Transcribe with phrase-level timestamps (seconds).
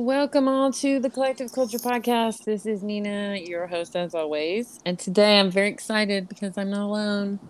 [0.00, 2.44] Welcome all to the Collective Culture Podcast.
[2.44, 4.78] This is Nina, your host as always.
[4.86, 7.40] And today I'm very excited because I'm not alone.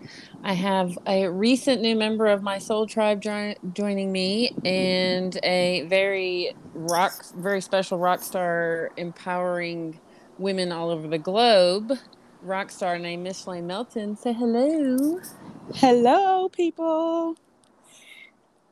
[0.43, 5.82] I have a recent new member of my soul tribe jo- joining me and a
[5.88, 10.01] very rock, very special rock star empowering
[10.38, 11.92] women all over the globe.
[12.40, 14.17] Rock star named Mischlane Melton.
[14.17, 15.21] Say hello.
[15.74, 17.37] Hello, people.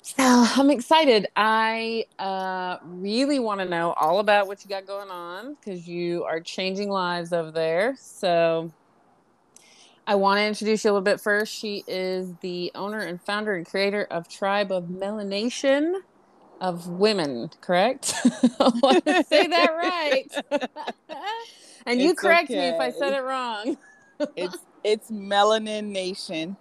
[0.07, 1.27] So I'm excited.
[1.35, 6.23] I uh, really want to know all about what you got going on because you
[6.23, 7.97] are changing lives over there.
[7.99, 8.71] So
[10.07, 11.53] I want to introduce you a little bit first.
[11.53, 15.95] She is the owner and founder and creator of Tribe of Melanation
[16.61, 18.15] of Women, correct?
[18.61, 20.29] I want to say that right.
[21.85, 23.77] and you It's correct me if I said it wrong.
[24.37, 26.57] It's it's Melanin Nation.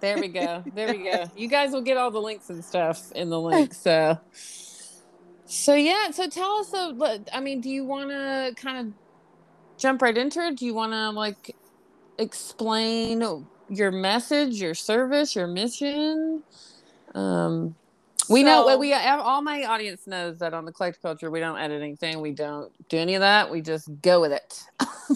[0.00, 0.64] There we go.
[0.74, 1.24] There we go.
[1.36, 3.74] You guys will get all the links and stuff in the link.
[3.74, 4.18] So,
[5.44, 6.10] so yeah.
[6.12, 6.72] So tell us.
[6.72, 8.94] A, what- I mean, do you want to kind of
[9.78, 10.56] jump right into it?
[10.56, 11.54] Do you want to like
[12.18, 16.42] explain your message, your service, your mission?
[17.14, 17.74] Um,
[18.28, 21.58] we know So- we all my audience knows that on the collect culture we don't
[21.58, 22.20] edit anything.
[22.20, 23.50] We don't do any of that.
[23.50, 24.62] We just go with it.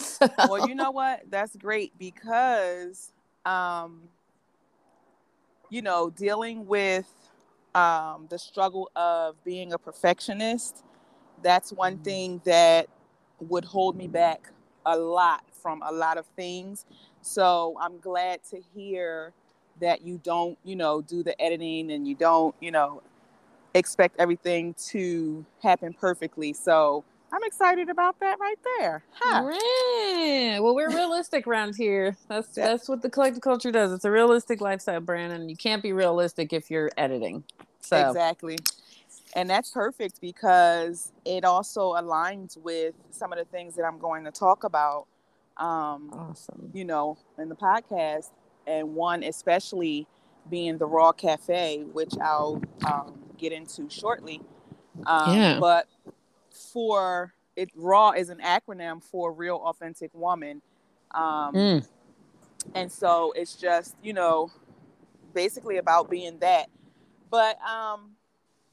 [0.01, 1.21] So- well, you know what?
[1.29, 3.11] That's great because
[3.45, 4.01] um
[5.69, 7.11] you know, dealing with
[7.75, 10.83] um the struggle of being a perfectionist,
[11.43, 12.03] that's one Mhm.
[12.03, 12.87] thing that
[13.39, 14.49] would hold me back
[14.85, 16.85] a lot from a lot of things.
[17.21, 19.33] So, I'm glad to hear
[19.79, 23.01] that you don't, you know, do the editing and you don't, you know,
[23.73, 26.53] expect everything to happen perfectly.
[26.53, 29.03] So, I'm excited about that right there.
[29.11, 29.51] Huh.
[29.51, 30.59] Yeah.
[30.59, 32.15] Well, we're realistic around here.
[32.29, 32.67] That's Yeah.
[32.67, 33.91] that's what the collective culture does.
[33.91, 37.43] It's a realistic lifestyle brand, and you can't be realistic if you're editing.
[37.81, 38.57] So Exactly.
[39.35, 44.23] And that's perfect because it also aligns with some of the things that I'm going
[44.23, 45.05] to talk about,
[45.57, 46.71] um, awesome.
[46.73, 48.31] you know, in the podcast.
[48.67, 50.05] And one, especially
[50.49, 54.41] being the Raw Cafe, which I'll um, get into shortly.
[55.05, 55.59] Um, Yeah.
[55.59, 55.87] But
[56.51, 60.61] for it, RAW is an acronym for Real Authentic Woman.
[61.15, 61.87] Um, Mm.
[62.75, 64.51] and so it's just you know
[65.33, 66.67] basically about being that
[67.29, 68.11] but um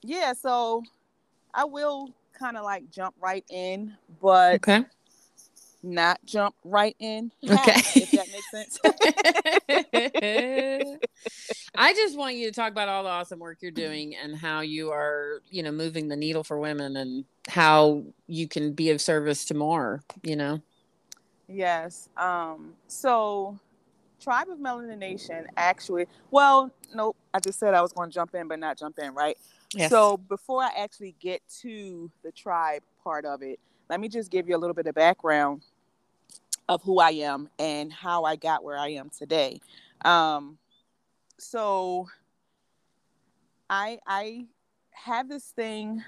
[0.03, 0.83] yeah so
[1.55, 4.85] i will kind of like jump right in but Okay.
[5.85, 7.77] Not jump right in Okay.
[7.97, 8.79] if that makes sense
[11.77, 14.61] I just want you to talk about all the awesome work you're doing and how
[14.61, 19.01] you are, you know, moving the needle for women and how you can be of
[19.01, 20.63] service to more, you know.
[21.49, 23.59] yes um so
[24.19, 28.35] tribe of melanin nation actually well nope i just said i was going to jump
[28.35, 29.37] in but not jump in right
[29.77, 29.91] Yes.
[29.91, 33.59] So before I actually get to the tribe part of it,
[33.91, 35.63] let me just give you a little bit of background
[36.69, 39.61] of who I am and how I got where I am today.
[40.05, 40.59] Um,
[41.39, 42.09] so
[43.69, 44.47] I I
[44.93, 46.03] have this thing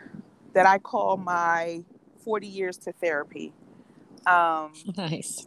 [0.54, 1.84] that I call my
[2.24, 3.52] 40 years to therapy.
[4.26, 5.46] Um, nice.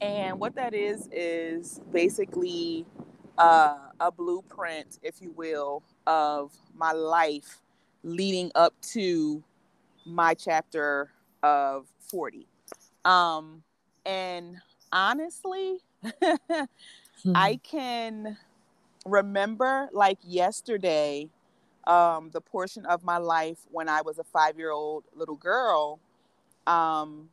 [0.00, 2.86] and what that is is basically
[3.38, 7.60] uh, a blueprint, if you will, of my life
[8.02, 9.42] leading up to
[10.04, 11.10] my chapter
[11.42, 12.46] of 40.
[13.04, 13.62] Um,
[14.06, 14.56] and
[14.92, 15.78] honestly,
[17.34, 18.38] I can
[19.04, 21.28] remember like yesterday
[21.86, 26.00] um, the portion of my life when I was a five year old little girl.
[26.66, 27.28] Um,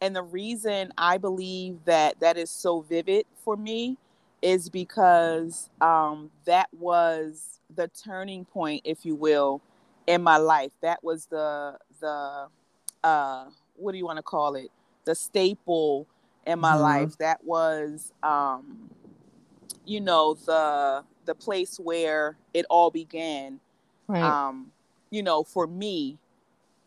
[0.00, 3.96] and the reason I believe that that is so vivid for me
[4.42, 9.62] is because um, that was the turning point, if you will,
[10.06, 10.72] in my life.
[10.82, 12.48] That was the the
[13.02, 13.44] uh,
[13.76, 14.70] what do you want to call it?
[15.06, 16.06] The staple
[16.46, 16.80] in my Mhm.
[16.80, 17.18] life.
[17.18, 18.90] That was um,
[19.84, 23.60] you know the the place where it all began.
[24.08, 24.22] right.
[24.22, 24.72] Um,
[25.10, 26.18] you know, for me,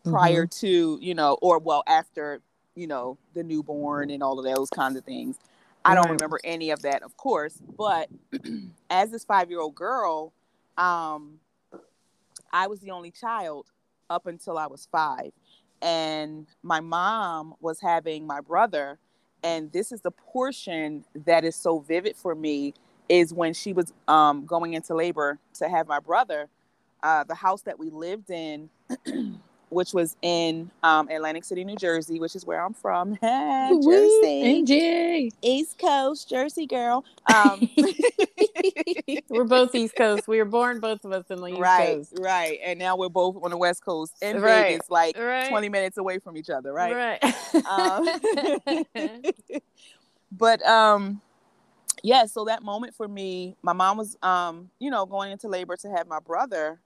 [0.04, 2.40] prior to you know, or well after
[2.74, 5.38] you know the newborn and all of those kinds of things.
[5.84, 7.62] I don't remember any of that, of course.
[7.78, 8.10] But
[8.90, 10.32] as this five year old girl,
[10.76, 11.40] um,
[12.52, 13.70] I was the only child
[14.10, 15.32] up until I was five.
[15.80, 18.98] And my mom was having my brother.
[19.42, 22.74] And this is the portion that is so vivid for me
[23.08, 26.48] is when she was um, going into labor to have my brother.
[27.02, 28.70] Uh, the house that we lived in
[29.70, 33.18] which was in um, Atlantic City, New Jersey, which is where I'm from.
[33.28, 35.32] Hey Jersey, NJ.
[35.42, 37.04] East Coast, Jersey girl.
[37.28, 37.68] Um,
[39.28, 40.26] we're both East Coast.
[40.26, 42.14] We were born, both of us in the East right, Coast.
[42.18, 45.50] Right, and now we're both on the West Coast in Right, Vegas, like right.
[45.50, 47.20] 20 minutes away from each other, right?
[47.22, 47.66] Right.
[47.66, 48.08] Um,
[50.32, 51.20] but um
[52.02, 55.76] yeah so that moment for me my mom was um you know going into labor
[55.76, 56.80] to have my brother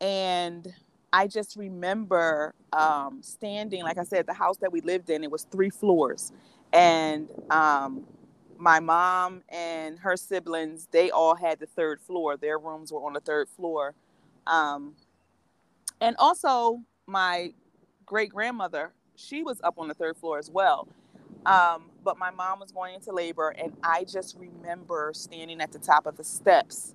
[0.00, 0.72] and
[1.12, 5.30] i just remember um standing like i said the house that we lived in it
[5.30, 6.32] was three floors.
[6.72, 8.04] And um
[8.58, 12.36] my mom and her siblings they all had the third floor.
[12.36, 13.94] Their rooms were on the third floor.
[14.46, 14.94] Um
[16.00, 17.52] and also my
[18.06, 20.88] great grandmother she was up on the third floor as well.
[21.46, 25.78] Um, but my mom was going into labor, and I just remember standing at the
[25.78, 26.94] top of the steps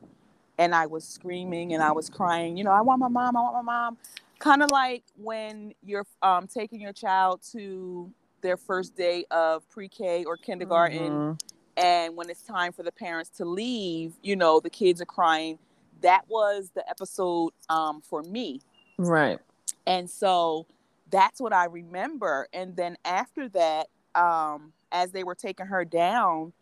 [0.57, 3.41] and I was screaming and I was crying, you know, I want my mom, I
[3.41, 3.97] want my mom.
[4.39, 8.11] Kind of like when you're um, taking your child to
[8.41, 11.39] their first day of pre K or kindergarten, Mhm.
[11.75, 15.57] and when it's time for the parents to leave, you know, the kids are crying.
[16.01, 18.61] That was the episode um, for me.
[18.99, 19.39] Right.
[19.87, 20.67] And so
[21.09, 22.47] that's what I remember.
[22.53, 26.53] And then after that, um, as they were taking her down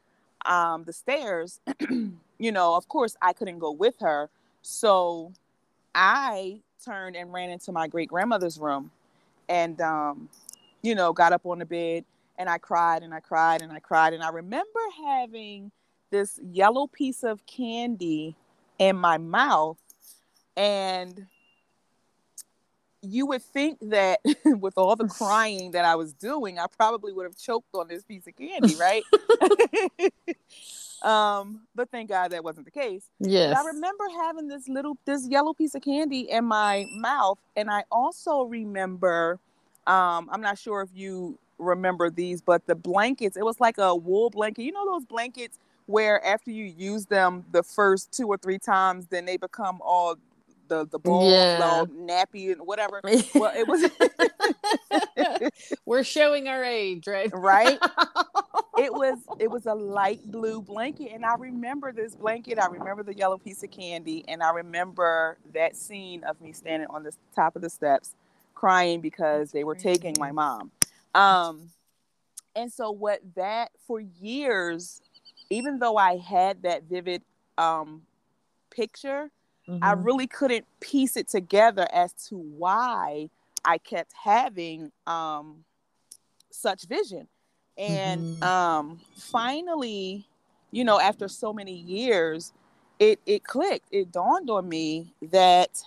[0.46, 1.60] um, the stairs,
[2.38, 4.30] you know, of course, I couldn't go with her.
[4.62, 5.34] So
[5.94, 8.92] I turned and ran into my great grandmother's room
[9.48, 10.30] and, um,
[10.82, 12.06] you know, got up on the bed
[12.38, 14.14] and I cried and I cried and I cried.
[14.14, 15.72] And I remember having
[16.12, 18.36] this yellow piece of candy
[18.80, 19.78] in my mouth.
[20.58, 21.28] And
[23.02, 27.26] you would think that with all the crying that I was doing, I probably would
[27.26, 29.04] have choked on this piece of candy, right?
[31.06, 33.10] um, but thank God that wasn't the case.
[33.20, 33.54] Yes.
[33.54, 37.70] But I remember having this little this yellow piece of candy in my mouth, and
[37.70, 39.40] I also remember,
[39.88, 43.38] um, I'm not sure if you remember these, but the blankets.
[43.38, 44.64] It was like a wool blanket.
[44.64, 49.06] You know those blankets where after you use them the first two or three times,
[49.08, 50.16] then they become all
[50.68, 51.64] the the balls Yeah.
[51.64, 53.02] all nappy and whatever.
[53.36, 53.90] Well, it was
[55.86, 57.30] We're showing our age, right?
[57.34, 57.80] right.
[58.78, 62.60] It was it was a light blue blanket, and I remember this blanket.
[62.60, 66.90] I remember the yellow piece of candy, and I remember that scene of me standing
[66.90, 68.16] on the top of the steps,
[68.54, 70.72] crying because they were taking my mom.
[71.14, 71.70] Um,
[72.56, 75.02] and so what that for years,
[75.50, 77.22] even though I had that vivid
[77.58, 78.02] um
[78.70, 79.32] picture,
[79.82, 80.06] I Mhm.
[80.06, 83.30] really couldn't piece it together as to why
[83.64, 85.64] I kept having um,
[86.52, 87.30] such vision.
[87.78, 88.44] And Mhm.
[88.44, 90.28] um, finally,
[90.72, 92.54] you know, after so many years,
[93.00, 93.88] it it clicked.
[93.92, 95.82] It dawned on me that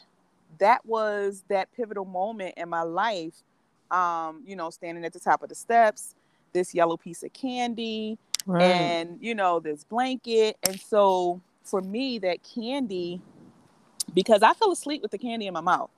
[0.59, 3.43] that was that pivotal moment in my life.
[3.91, 6.15] Um, you know, standing at the top of the steps,
[6.53, 8.95] this yellow piece of candy, Right.
[8.99, 13.21] and you know this blanket and so for me that candy
[14.15, 15.91] because i fell asleep with the candy in my mouth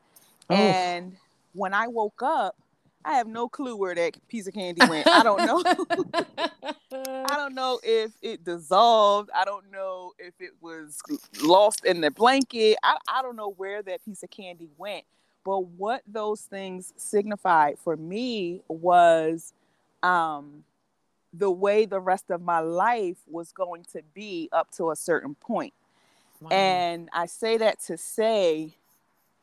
[0.50, 1.16] and
[1.54, 2.56] when i woke up
[3.04, 5.06] i have no clue where that piece of candy went.
[5.06, 5.62] I don't know.
[6.92, 9.30] I don't know if it dissolved.
[9.34, 11.00] I don't know if it was
[11.42, 12.76] lost in the blanket.
[12.82, 15.04] I, I don't know where that piece of candy went.
[15.44, 19.52] But what those things signified for me was
[20.02, 20.64] um
[21.32, 25.34] the way the rest of my life was going to be up to a certain
[25.36, 25.72] point.
[26.40, 26.50] Wow.
[26.50, 28.74] And I say that to say,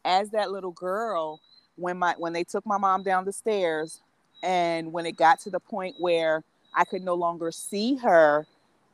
[0.04, 1.40] as that little girl,
[1.78, 4.02] when my when they took my mom down the stairs,
[4.44, 6.44] and when it got to the point where
[6.74, 8.46] I could no longer see her,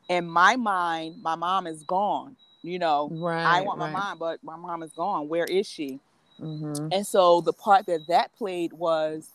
[0.10, 2.36] in my mind, my mom is gone.
[2.62, 3.94] You know, right, I want my right.
[3.94, 5.28] mom, but my mom is gone.
[5.28, 6.00] Where is she?
[6.40, 6.90] Mhm.
[6.92, 9.32] And so the part that that played was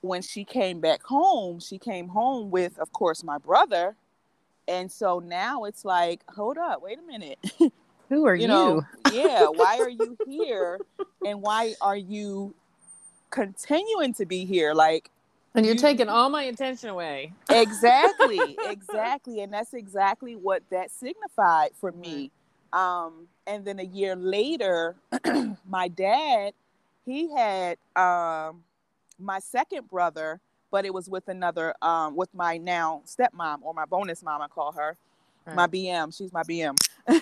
[0.00, 3.96] when she came back home, she came home with, of course, my brother.
[4.68, 7.38] And so now it's like, hold up, wait a minute.
[8.10, 8.48] Who are you you?
[8.48, 10.82] know, yeah, why are you here?
[11.24, 12.54] And why are you
[13.30, 14.74] continuing to be here?
[14.74, 15.10] Like,
[15.54, 17.32] and you're you- taking all my attention away.
[17.50, 22.30] exactly exactly and that's exactly what that signified for me
[22.72, 24.96] um and then a year later
[25.68, 26.52] my dad
[27.06, 28.62] he had um
[29.18, 33.84] my second brother but it was with another um with my now stepmom or my
[33.86, 34.96] bonus mom i call her
[35.52, 36.76] my bm she's my bm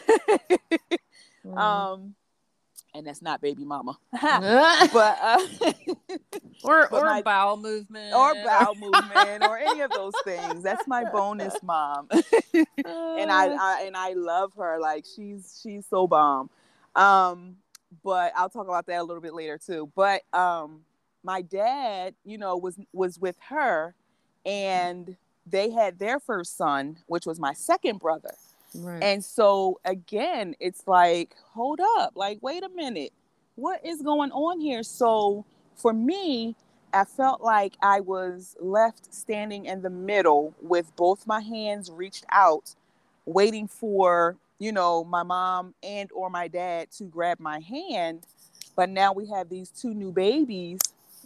[1.45, 1.59] Mhm.
[1.59, 2.15] um
[2.95, 5.39] and that's not baby mama but uh
[6.63, 10.87] or but or my- bowel movement or bowel movement or any of those things that's
[10.87, 14.79] my bonus mom and I, I and I love her.
[14.81, 16.51] Like she's she's so bomb.
[16.95, 17.57] Um,
[18.05, 19.91] but I'll talk about that a little bit later too.
[19.95, 20.81] But um,
[21.23, 23.95] my dad, you know, was was with her,
[24.45, 28.35] and they had their first son, which was my second brother.
[28.75, 29.03] Right.
[29.03, 33.13] And so again, it's like, hold up, like, wait a minute,
[33.55, 34.83] what is going on here?
[34.83, 35.45] So
[35.77, 36.57] for me,
[36.93, 42.27] I felt like I was left standing in the middle with both my hands reached
[42.31, 42.75] out,
[43.25, 48.27] waiting for, you know, my mom and or my dad to grab my hand.
[48.77, 50.81] But now we have these two new babies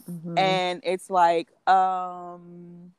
[0.08, 0.38] mm-hmm.
[0.38, 2.92] and it's like um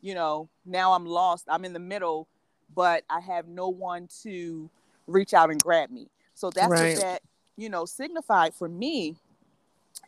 [0.00, 1.46] you know, now I'm lost.
[1.48, 2.28] I'm in the middle,
[2.74, 4.68] but I have no one to
[5.06, 6.08] reach out and grab me.
[6.34, 6.94] So that's right.
[6.94, 7.22] what that,
[7.56, 9.16] you know, signified for me.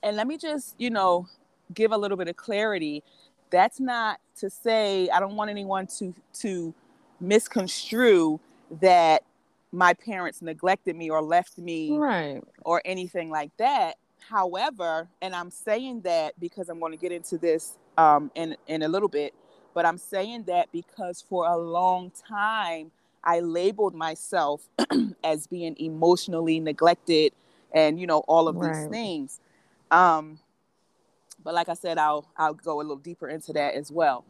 [0.03, 1.29] And let me just, you know,
[1.75, 3.03] give a little bit of clarity.
[3.51, 6.75] That's not to say I don't want anyone to to
[7.21, 8.41] misconstrue
[8.81, 9.23] that
[9.73, 13.97] my parents neglected me or left me right or anything like that
[14.29, 18.83] however and i'm saying that because i'm going to get into this um, in in
[18.83, 19.35] a little bit
[19.77, 22.91] but I'm saying that because for a long time,
[23.23, 24.63] I labeled myself
[25.23, 27.35] as being emotionally neglected
[27.75, 28.73] and, you know, all of right.
[28.73, 29.41] these things.
[29.91, 30.39] Um,
[31.45, 34.25] but like I said, I'll, I'll go a little deeper into that as well.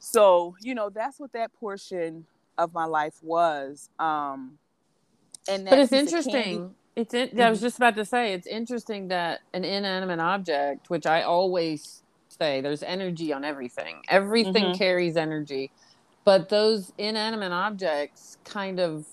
[0.00, 2.26] So, you know, that's what that portion
[2.58, 3.90] of my life was.
[4.00, 4.58] Um,
[5.48, 6.74] and but it's interesting.
[6.96, 7.40] It's in.
[7.40, 7.66] I was mm-hmm.
[7.66, 12.02] just about to say it's interesting that an inanimate object, which I always
[12.40, 14.02] say there's energy on everything.
[14.08, 14.78] Everything mm-hmm.
[14.78, 15.70] carries energy.
[16.24, 19.06] But those inanimate objects kind of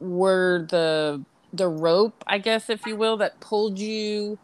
[0.00, 4.38] were the the rope, I guess if you will, that pulled you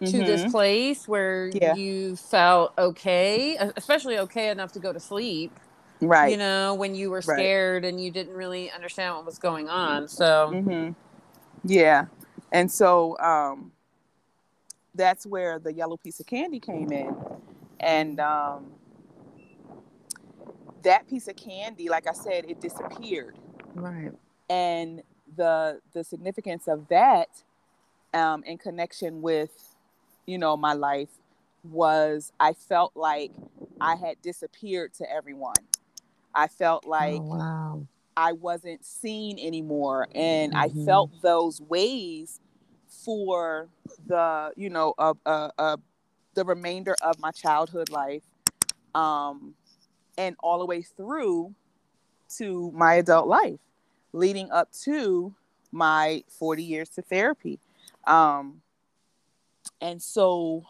[0.00, 0.26] to mm-hmm.
[0.26, 1.76] this place where yeah.
[1.76, 5.52] you felt okay, especially okay enough to go to sleep.
[6.00, 6.32] Right.
[6.32, 7.88] You know, when you were scared right.
[7.88, 10.08] and you didn't really understand what was going on.
[10.08, 10.92] So mm-hmm.
[11.64, 12.06] Yeah.
[12.52, 13.72] And so um
[14.94, 17.14] that's where the yellow piece of candy came in.
[17.80, 18.66] And um,
[20.82, 23.36] that piece of candy, like I said, it disappeared.
[23.74, 24.12] Right.
[24.48, 25.02] And
[25.36, 27.28] the the significance of that
[28.12, 29.74] um, in connection with,
[30.26, 31.08] you know, my life
[31.64, 33.32] was I felt like
[33.80, 35.54] I had disappeared to everyone.
[36.34, 37.86] I felt like oh, wow.
[38.16, 40.08] I wasn't seen anymore.
[40.14, 40.80] And mm-hmm.
[40.82, 42.40] I felt those ways
[43.04, 43.68] for
[44.06, 45.76] the you know uh, uh, uh,
[46.34, 48.22] the remainder of my childhood life
[48.94, 49.54] um,
[50.16, 51.54] and all the way through
[52.36, 53.60] to my adult life
[54.12, 55.34] leading up to
[55.72, 57.58] my 40 years to therapy.
[58.06, 58.62] Um,
[59.80, 60.64] and so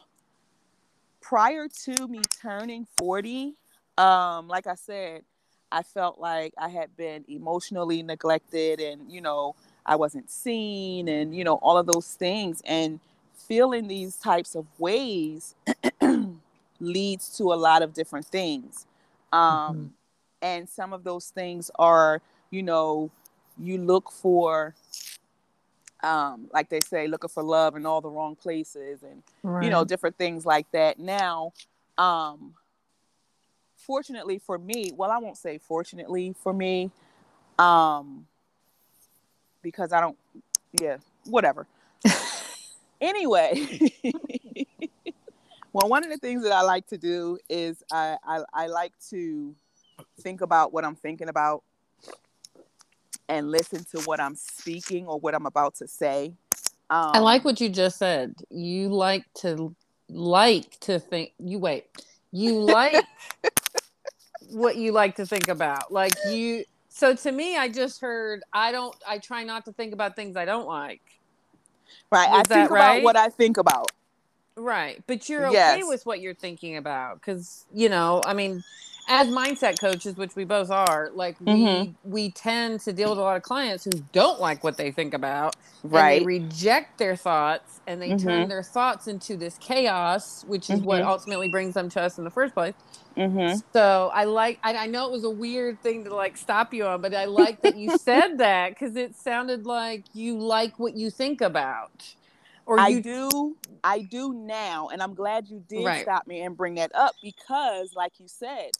[1.21, 3.55] prior to me turning 40
[3.97, 5.23] um, like i said
[5.73, 9.55] i felt like i had been emotionally neglected and you know
[9.87, 13.01] I wasn't seen and you know all of those things and
[13.35, 15.55] feeling these types of ways
[16.81, 18.87] leads to a lot of different things.
[19.33, 19.87] Um, mm-hmm.
[20.43, 23.11] and some of those things are you know
[23.59, 24.75] you look for
[26.03, 29.65] um, like they say looking for love in all the wrong places and right.
[29.65, 31.53] you know different things like that now
[31.99, 32.55] um,
[33.77, 36.91] fortunately for me well i won't say fortunately for me
[37.59, 38.27] um,
[39.65, 40.17] because I don't,
[40.81, 41.67] yeah, whatever.
[43.01, 43.67] anyway,
[45.73, 48.93] well, one of the things that I like to do is I, I, I like
[49.11, 49.57] to
[50.21, 51.65] think about what I'm thinking about
[53.29, 56.35] and listen to what I'm speaking or what I'm about to say.
[56.91, 58.35] Um, I like what you just said.
[58.51, 59.75] You like to
[60.09, 61.33] like to think.
[61.39, 61.87] You wait.
[62.31, 63.05] You like
[64.51, 65.91] what you like to think about.
[65.91, 66.65] Like you
[66.95, 68.95] so to me, I just heard I don't.
[69.07, 71.03] I try not to think about things I don't like.
[72.13, 72.29] Right.
[72.31, 72.99] I think right?
[72.99, 73.91] about what I think about.
[74.57, 75.85] Right, but you're okay yes.
[75.89, 78.23] with what you're thinking about because you know.
[78.25, 78.63] I mean,
[79.09, 81.93] as mindset coaches, which we both are, like mm-hmm.
[82.03, 84.91] we we tend to deal with a lot of clients who don't like what they
[84.91, 86.21] think about, right?
[86.21, 88.27] they reject their thoughts and they mm-hmm.
[88.27, 90.87] turn their thoughts into this chaos, which is mm-hmm.
[90.87, 92.75] what ultimately brings them to us in the first place.
[93.17, 93.59] Mm-hmm.
[93.73, 96.85] So I like, I, I, know it was a weird thing to like stop you
[96.87, 100.97] on, but I like that you said that because it sounded like you like what
[100.97, 102.15] you think about.
[102.67, 106.03] Or I do, I do now, and I'm glad you did right.
[106.03, 108.71] stop me and bring that up because, like you said,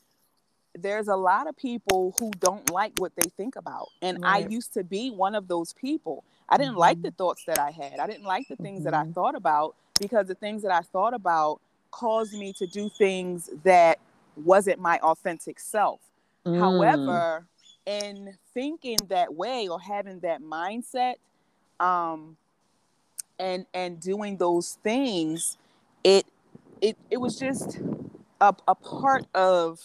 [0.79, 4.45] there's a lot of people who don't like what they think about, and right.
[4.45, 6.25] I used to be one of those people.
[6.49, 6.81] I didn't mm-hmm.
[6.81, 7.99] like the thoughts that I had.
[7.99, 8.85] I didn't like the things mm-hmm.
[8.85, 9.13] that I mm-hmm.
[9.13, 13.99] thought about because the things that I thought about caused me to do things that
[14.37, 16.01] wasn't my authentic self.
[16.45, 16.59] Mm.
[16.59, 17.47] However,
[17.87, 21.15] in thinking that way or having that mindset,
[21.79, 22.37] um,
[23.39, 25.59] and and doing those things
[26.05, 26.27] it
[26.81, 27.79] it it was just
[28.41, 29.81] a, a part of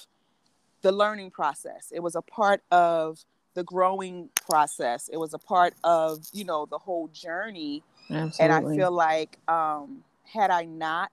[0.82, 1.92] the learning process.
[1.94, 5.10] It was a part of the growing process.
[5.10, 7.84] It was a part of you know the whole journey.
[8.12, 8.44] Absolutely.
[8.44, 11.12] and i feel like um had i not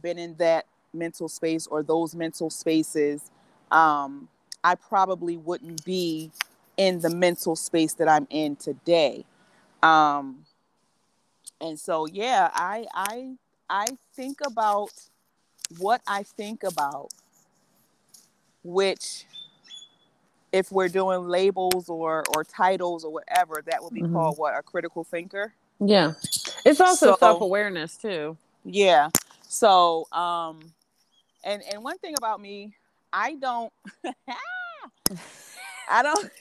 [0.00, 3.30] been in that mental space or those mental spaces
[3.72, 4.28] um
[4.62, 6.30] i probably wouldn't be
[6.76, 9.24] in the mental space that i'm in today.
[9.82, 10.44] Um
[11.60, 13.34] and so yeah i i
[13.68, 14.90] i think about
[15.78, 17.08] what i think about
[18.68, 19.24] which
[20.52, 24.14] if we're doing labels or or titles or whatever that would be mm-hmm.
[24.14, 26.12] called what a critical thinker yeah
[26.66, 29.08] it's also so, self-awareness too yeah
[29.42, 30.60] so um
[31.44, 32.74] and and one thing about me
[33.12, 33.72] i don't
[35.88, 36.30] i don't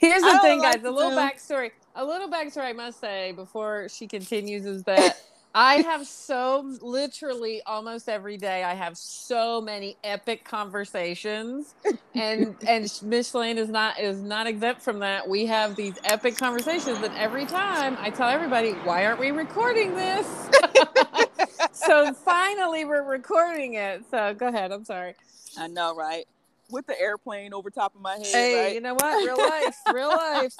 [0.00, 0.82] Here's the thing, guys.
[0.82, 1.16] A little do...
[1.16, 1.70] backstory.
[1.94, 5.20] A little backstory I must say before she continues is that
[5.54, 11.74] I have so literally almost every day I have so many epic conversations
[12.14, 15.28] and and Mischlane is not is not exempt from that.
[15.28, 19.94] We have these epic conversations and every time I tell everybody, why aren't we recording
[19.94, 20.26] this?
[21.72, 24.04] so finally we're recording it.
[24.10, 24.72] So go ahead.
[24.72, 25.14] I'm sorry.
[25.58, 26.26] I know, right?
[26.72, 28.26] with the airplane over top of my head.
[28.26, 28.74] Hey, right?
[28.74, 29.24] you know what?
[29.24, 30.56] Real life, real life.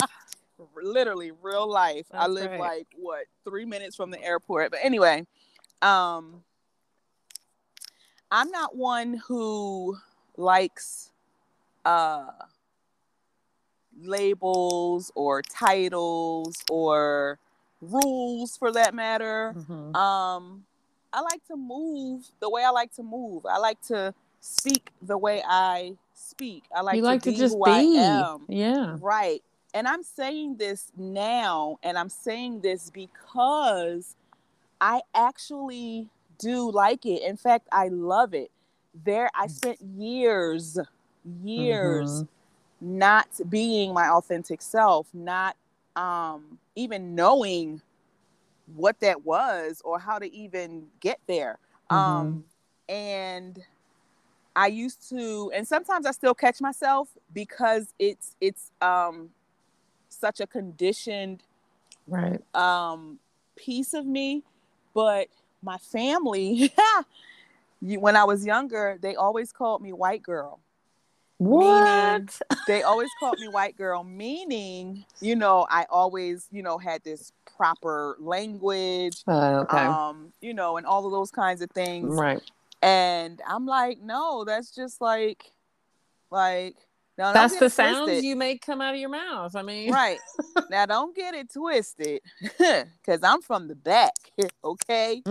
[0.82, 2.06] Literally, real life.
[2.10, 2.60] That's I live right.
[2.60, 4.70] like what three minutes from the airport.
[4.70, 5.26] But anyway,
[5.80, 6.42] um,
[8.30, 9.96] I'm not one who
[10.36, 11.10] likes
[11.84, 12.30] uh
[14.00, 17.38] labels or titles or
[17.80, 19.54] rules for that matter.
[19.56, 19.94] Mm-hmm.
[19.96, 20.64] Um,
[21.12, 23.44] I like to move the way I like to move.
[23.44, 26.64] I like to speak the way I speak.
[26.74, 27.70] I like, you to, like be to just who be.
[27.70, 28.46] I am.
[28.48, 28.96] Yeah.
[29.00, 29.42] Right.
[29.74, 34.16] And I'm saying this now, and I'm saying this because
[34.80, 37.22] I actually do like it.
[37.22, 38.50] In fact, I love it.
[39.04, 40.78] There, I spent years,
[41.42, 42.98] years mm-hmm.
[42.98, 45.56] not being my authentic self, not
[45.96, 47.80] um, even knowing
[48.74, 51.58] what that was or how to even get there.
[51.90, 51.96] Mm-hmm.
[51.96, 52.44] Um,
[52.88, 53.62] and
[54.54, 59.30] I used to, and sometimes I still catch myself because it's it's um
[60.22, 61.42] such a conditioned
[62.06, 63.18] right um
[63.56, 64.44] piece of me.
[64.94, 65.28] But
[65.62, 66.72] my family,
[67.80, 70.60] when I was younger, they always called me white girl.
[71.38, 72.40] What?
[72.68, 77.32] They always called me white girl, meaning, you know, I always, you know, had this
[77.56, 79.78] proper language, uh, okay.
[79.78, 82.14] um, you know, and all of those kinds of things.
[82.14, 82.40] Right.
[82.82, 85.50] And I'm like, no, that's just like,
[86.30, 86.76] like,
[87.22, 89.54] now that's the sounds you make come out of your mouth.
[89.54, 90.18] I mean, right
[90.70, 94.14] now, don't get it twisted, because I'm from the back.
[94.64, 95.22] Okay.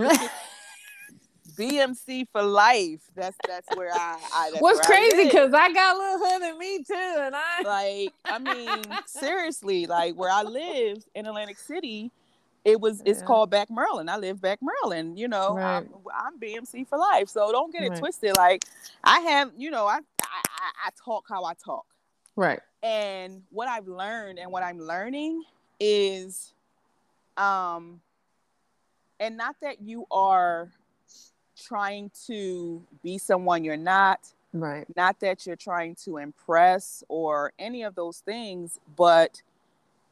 [1.58, 3.02] BMC for life.
[3.14, 4.18] That's that's where I.
[4.34, 7.34] I that's What's crazy because I, I, got a little hood in me too, and
[7.36, 8.12] I like.
[8.24, 12.10] I mean, seriously, like where I live in Atlantic City,
[12.64, 14.08] it was it's called back Maryland.
[14.08, 15.18] I live back Maryland.
[15.18, 15.78] You know, right.
[15.78, 17.28] I'm, I'm, BMC for life.
[17.28, 17.98] So don't get it right.
[17.98, 18.36] twisted.
[18.36, 18.64] Like
[19.04, 19.98] I have, you know, I,
[20.62, 21.86] I I talk how I talk.
[22.36, 22.60] Right.
[22.82, 25.42] And what I've learned and what I'm learning
[25.78, 26.54] is,
[27.36, 28.00] um,
[29.20, 30.70] and not that you are
[31.60, 34.20] trying to be someone you're not.
[34.54, 34.86] Right.
[34.96, 39.42] Not that you're trying to impress or any of those things, but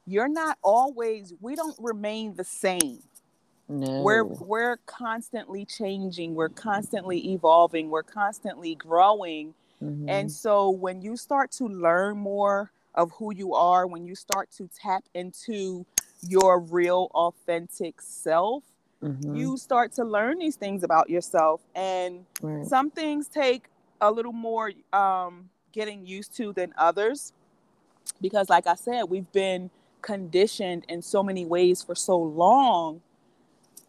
[0.06, 3.02] you're not always we don't remain the same
[3.68, 4.02] no.
[4.02, 10.08] we're we're constantly changing we're constantly evolving we're constantly growing mm-hmm.
[10.08, 14.50] and so when you start to learn more of who you are when you start
[14.50, 15.84] to tap into
[16.28, 18.64] your real authentic self
[19.02, 19.34] mm-hmm.
[19.34, 22.66] you start to learn these things about yourself and right.
[22.66, 23.64] some things take
[24.00, 27.32] a little more um, getting used to than others
[28.20, 29.70] because like i said we've been
[30.02, 33.00] conditioned in so many ways for so long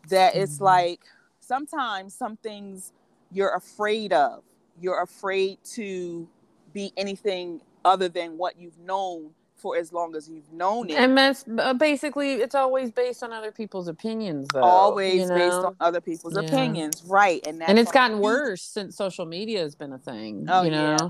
[0.10, 0.66] that it's mm-hmm.
[0.66, 1.02] like
[1.40, 2.94] sometimes some things
[3.32, 4.44] you're afraid of.
[4.82, 6.28] You're afraid to
[6.74, 10.96] be anything other than what you've known for as long as you've known it.
[10.96, 14.62] And that's uh, basically it's always based on other people's opinions though.
[14.62, 15.36] Always you know?
[15.36, 16.48] based on other people's yeah.
[16.48, 17.46] opinions, right?
[17.46, 20.48] And and it's gotten worse since social media has been a thing.
[20.50, 20.98] Oh, you know.
[21.00, 21.10] Yeah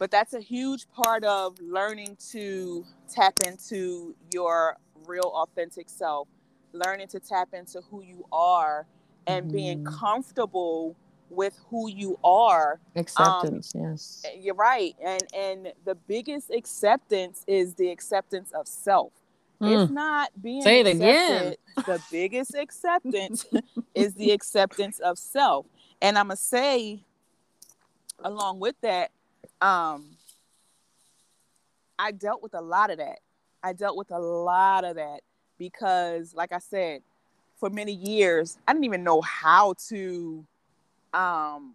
[0.00, 6.26] but that's a huge part of learning to tap into your real authentic self
[6.72, 8.86] learning to tap into who you are
[9.26, 9.56] and mm-hmm.
[9.56, 10.96] being comfortable
[11.30, 17.74] with who you are acceptance um, yes you're right and and the biggest acceptance is
[17.74, 19.12] the acceptance of self
[19.60, 19.82] Mm.
[19.82, 21.54] It's not being Say it again.
[21.86, 23.46] The biggest acceptance
[23.94, 25.66] is the acceptance of self.
[26.02, 27.00] And I'm gonna say
[28.22, 29.10] along with that,
[29.60, 30.10] um,
[31.98, 33.20] I dealt with a lot of that.
[33.62, 35.20] I dealt with a lot of that
[35.58, 37.02] because, like I said,
[37.58, 40.44] for many years, I didn't even know how to
[41.12, 41.74] um,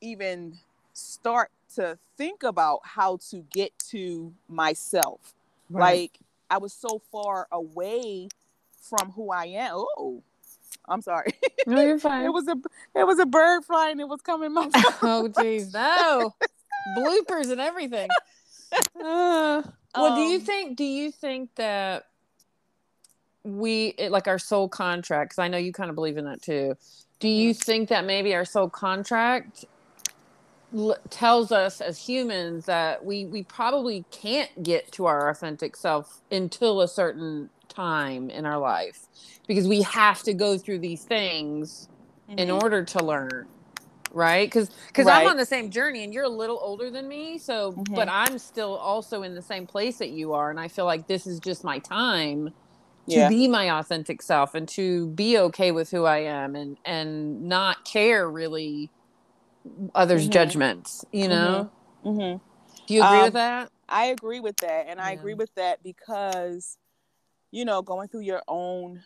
[0.00, 0.58] even
[0.92, 5.34] start to think about how to get to myself.
[5.70, 6.12] Right.
[6.12, 6.18] Like
[6.50, 8.28] I was so far away
[8.80, 9.72] from who I am.
[9.74, 10.22] Oh,
[10.88, 11.32] I'm sorry.
[11.64, 12.24] No, you're fine.
[12.24, 12.56] it was a
[12.92, 14.00] it was a bird flying.
[14.00, 14.68] It was coming my.
[14.74, 16.34] oh, jeez, no
[16.96, 18.08] bloopers and everything.
[18.96, 19.60] Uh,
[19.94, 20.76] well, um, do you um, think?
[20.78, 22.06] Do you think that
[23.44, 25.28] we it, like our soul contract?
[25.28, 26.74] Because I know you kind of believe in that too.
[27.22, 29.64] Do you think that maybe our soul contract
[30.74, 36.20] l- tells us as humans that we we probably can't get to our authentic self
[36.32, 39.06] until a certain time in our life
[39.46, 41.88] because we have to go through these things
[42.28, 42.40] mm-hmm.
[42.40, 43.46] in order to learn
[44.10, 45.22] right because because right.
[45.22, 47.94] i'm on the same journey and you're a little older than me so mm-hmm.
[47.94, 51.06] but i'm still also in the same place that you are and i feel like
[51.06, 52.52] this is just my time
[53.08, 53.28] to yeah.
[53.28, 57.84] be my authentic self and to be okay with who i am and and not
[57.84, 58.90] care really
[59.94, 60.32] others' mm-hmm.
[60.32, 61.70] judgments, you know?
[62.04, 62.20] Mm-hmm.
[62.20, 62.46] mm-hmm.
[62.86, 63.70] Do you agree um, with that?
[63.88, 64.86] I agree with that.
[64.88, 65.06] And yeah.
[65.06, 66.78] I agree with that because,
[67.52, 69.02] you know, going through your own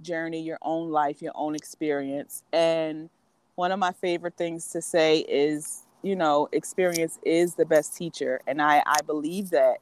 [0.00, 2.42] journey, your own life, your own experience.
[2.52, 3.10] And
[3.56, 8.40] one of my favorite things to say is, you know, experience is the best teacher.
[8.46, 9.78] And I, I believe that.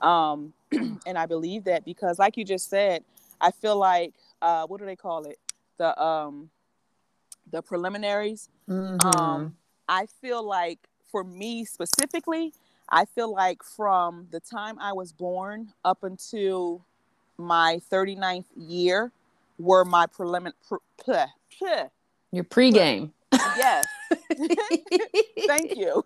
[0.00, 0.52] Um,
[1.06, 3.04] and I believe that because, like you just said,
[3.40, 5.38] I feel like, uh, what do they call it?
[5.78, 6.50] The, um,
[7.50, 8.48] the preliminaries.
[8.68, 9.20] Mm-hmm.
[9.20, 9.56] Um,
[9.88, 10.78] I feel like
[11.10, 12.52] for me specifically,
[12.88, 16.84] I feel like from the time I was born up until
[17.38, 19.12] my 39th year
[19.58, 20.56] were my preliminary.
[20.68, 20.78] Pre-
[22.32, 23.10] Your pregame.
[23.32, 23.86] Yes.
[25.46, 26.04] Thank you.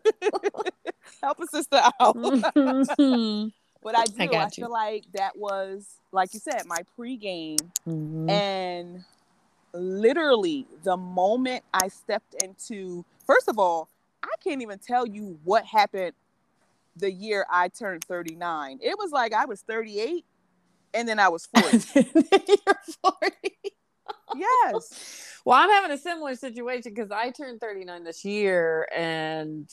[1.23, 2.17] Help a sister out.
[3.85, 4.35] But I do.
[4.35, 7.61] I, I feel like that was, like you said, my pregame.
[7.87, 8.31] Mm-hmm.
[8.31, 9.05] And
[9.73, 13.89] literally, the moment I stepped into First of all,
[14.23, 16.13] I can't even tell you what happened
[16.97, 18.79] the year I turned 39.
[18.83, 20.25] It was like I was 38
[20.93, 21.79] and then I was 40.
[22.25, 23.33] You're 40.
[24.37, 25.31] yes.
[25.47, 29.69] Well, I'm having a similar situation because I turned 39 this year and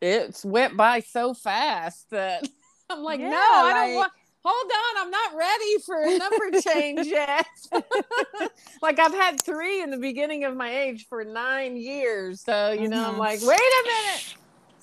[0.00, 2.48] it went by so fast that
[2.90, 6.60] I'm like, yeah, no, I don't want hold on, I'm not ready for a number
[6.62, 7.46] change yet.
[8.82, 12.40] like I've had three in the beginning of my age for nine years.
[12.40, 13.10] So, you know, mm-hmm.
[13.10, 14.34] I'm like, wait a minute.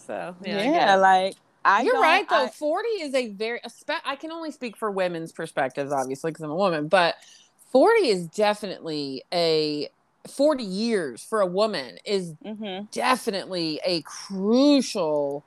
[0.05, 2.45] So yeah, yeah like I You're right though.
[2.45, 3.59] I, 40 is a very
[4.05, 7.15] I can only speak for women's perspectives, obviously, because I'm a woman, but
[7.71, 9.89] 40 is definitely a
[10.29, 12.85] 40 years for a woman is mm-hmm.
[12.91, 15.41] definitely a crucial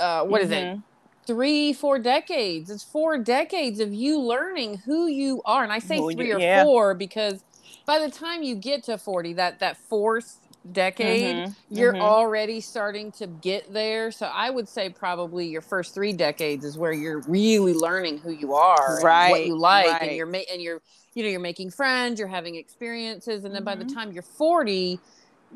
[0.00, 0.52] uh what mm-hmm.
[0.52, 0.80] is it mm-hmm
[1.26, 2.70] three, four decades.
[2.70, 5.62] It's four decades of you learning who you are.
[5.62, 6.64] And I say well, three or yeah.
[6.64, 7.44] four because
[7.86, 10.38] by the time you get to 40, that that fourth
[10.70, 12.02] decade, mm-hmm, you're mm-hmm.
[12.02, 14.10] already starting to get there.
[14.10, 18.30] So I would say probably your first three decades is where you're really learning who
[18.30, 19.30] you are, right?
[19.30, 20.02] what you like, right.
[20.02, 20.80] and you're ma- and you're
[21.14, 23.64] you know you're making friends, you're having experiences, and then mm-hmm.
[23.64, 23.94] by the mm-hmm.
[23.94, 25.00] time you're 40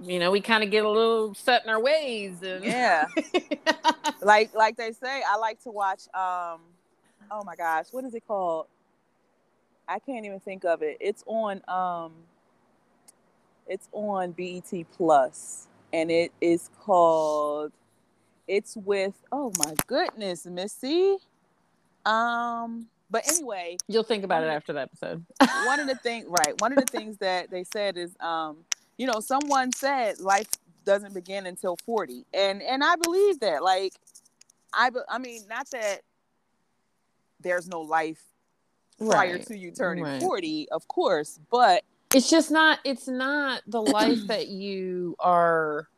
[0.03, 2.43] you know, we kind of get a little set in our ways.
[2.43, 2.65] And...
[2.65, 3.07] Yeah.
[4.23, 6.61] like like they say, I like to watch um
[7.31, 8.67] oh my gosh, what is it called?
[9.89, 10.97] I can't even think of it.
[11.01, 12.13] It's on um
[13.67, 17.73] it's on BET Plus and it is called
[18.47, 21.17] it's with oh my goodness, Missy.
[22.05, 25.25] Um but anyway, you'll think about it after the episode.
[25.67, 28.59] one of the things right, one of the things that they said is um
[28.97, 30.49] you know, someone said life
[30.85, 32.27] doesn't begin until 40.
[32.33, 33.63] And and I believe that.
[33.63, 33.93] Like
[34.73, 36.01] I I mean, not that
[37.41, 38.23] there's no life
[38.99, 39.47] prior right.
[39.47, 40.21] to you turning right.
[40.21, 45.89] 40, of course, but it's just not it's not the life that you are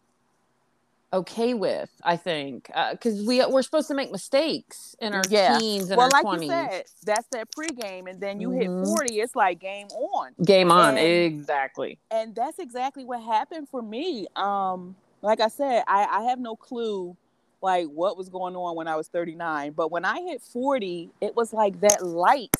[1.12, 5.58] okay with i think because uh, we we're supposed to make mistakes in our yeah.
[5.58, 6.42] teens and well, our like 20s.
[6.42, 8.78] you said that's that pregame and then you mm-hmm.
[8.78, 13.68] hit 40 it's like game on game on and, exactly and that's exactly what happened
[13.68, 17.16] for me um like i said i i have no clue
[17.62, 21.34] like what was going on when i was 39 but when i hit 40 it
[21.34, 22.54] was like that light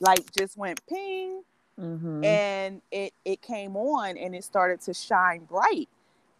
[0.00, 1.42] like just went ping
[1.80, 2.22] mm-hmm.
[2.22, 5.88] and it it came on and it started to shine bright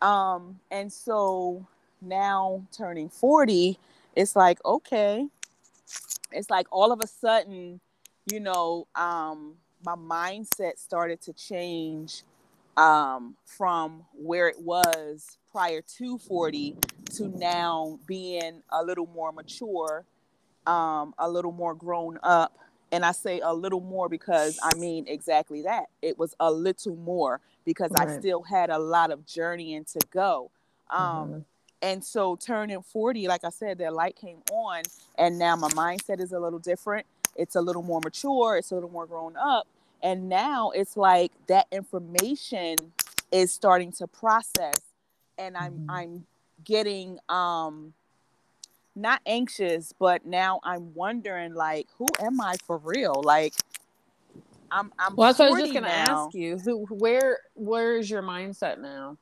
[0.01, 1.67] um, and so
[2.01, 3.79] now turning 40,
[4.17, 5.27] it's like, okay,
[6.33, 7.81] it's like all of a sudden,
[8.31, 12.23] you know, um, my mindset started to change
[12.77, 16.77] um, from where it was prior to 40
[17.17, 20.05] to now being a little more mature,
[20.67, 22.57] um, a little more grown up.
[22.91, 25.87] And I say a little more because I mean exactly that.
[26.01, 28.09] It was a little more because right.
[28.09, 30.51] I still had a lot of journeying to go.
[30.91, 31.39] Um, mm-hmm.
[31.83, 34.83] And so turning 40, like I said, that light came on,
[35.17, 37.07] and now my mindset is a little different.
[37.37, 39.69] It's a little more mature, it's a little more grown up.
[40.03, 42.77] And now it's like that information
[43.31, 44.81] is starting to process
[45.39, 45.91] and I'm mm-hmm.
[45.91, 46.27] I'm
[46.65, 47.95] getting um
[48.99, 53.23] not anxious, but now I'm wondering like who am I for real?
[53.23, 53.55] Like
[54.71, 56.27] I'm I'm Well, so I was just gonna now.
[56.27, 59.17] ask you, who where where is your mindset now?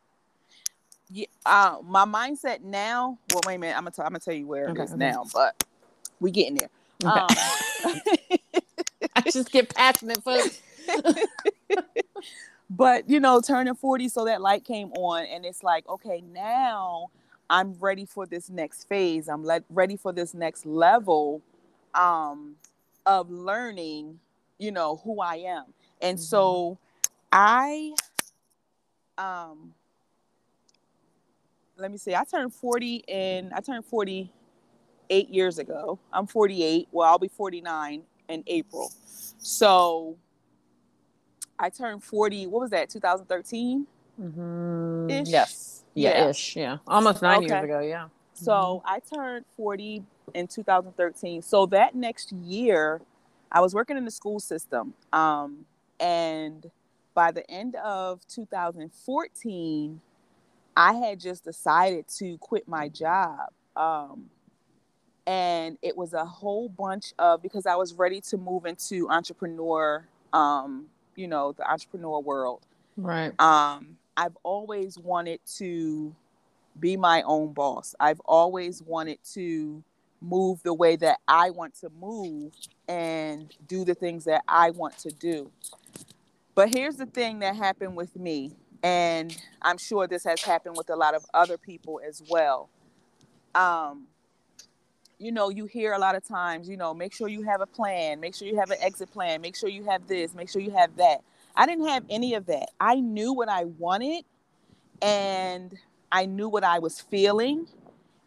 [1.11, 3.19] Yeah, uh, my mindset now.
[3.33, 3.77] Well, wait a minute.
[3.77, 4.99] I'm gonna t- I'm gonna tell you where okay, it is okay.
[4.99, 5.65] now, but
[6.19, 6.71] we getting there.
[7.05, 7.21] Okay.
[7.21, 7.29] Um,
[9.15, 10.61] I just get passionate, folks.
[12.71, 17.11] but you know, turning 40, so that light came on, and it's like, okay, now
[17.49, 19.29] I'm ready for this next phase.
[19.29, 21.43] I'm le- ready for this next level
[21.95, 22.57] um,
[23.05, 24.19] of learning,
[24.59, 25.65] you know, who I am.
[26.01, 26.25] And mm-hmm.
[26.25, 26.79] so
[27.33, 27.93] I,
[29.17, 29.75] um,
[31.77, 35.99] let me see, I turned 40 and I turned 48 years ago.
[36.13, 36.89] I'm 48.
[36.91, 38.93] Well, I'll be 49 in April.
[39.39, 40.17] So
[41.59, 43.87] I turned 40, what was that, 2013?
[44.21, 45.23] Mm-hmm.
[45.27, 45.76] Yes.
[45.97, 46.57] Yeah, yeah, ish.
[46.57, 46.79] Yeah.
[46.87, 47.47] Almost nine okay.
[47.47, 47.81] years ago.
[47.81, 48.09] Yeah.
[48.35, 48.89] So mm-hmm.
[48.89, 50.03] I turned 40
[50.35, 51.43] in 2013.
[51.43, 53.01] So that next year,
[53.51, 54.93] I was working in the school system.
[55.13, 55.65] Um,
[55.99, 56.71] and
[57.15, 60.01] by the end of 2014,
[60.77, 63.49] I had just decided to quit my job.
[63.75, 64.27] Um,
[65.27, 70.07] and it was a whole bunch of because I was ready to move into entrepreneur,
[70.35, 72.67] um, you know, the entrepreneur world.
[72.97, 73.39] Right.
[73.41, 76.15] Um, I've always wanted to
[76.79, 77.95] be my own boss.
[78.01, 79.83] I've always wanted to
[80.21, 82.53] move the way that I want to move
[82.89, 85.51] and do the things that I want to do.
[86.55, 88.53] But here's the thing that happened with me,
[88.83, 92.71] and I'm sure this has happened with a lot of other people as well.
[93.55, 94.07] Um,
[95.19, 97.67] you know, you hear a lot of times, you know, make sure you have a
[97.67, 100.61] plan, make sure you have an exit plan, make sure you have this, make sure
[100.61, 101.23] you have that.
[101.57, 102.71] I didn't have any of that.
[102.79, 104.25] I knew what I wanted
[105.01, 105.75] and
[106.12, 107.66] I knew what I was feeling.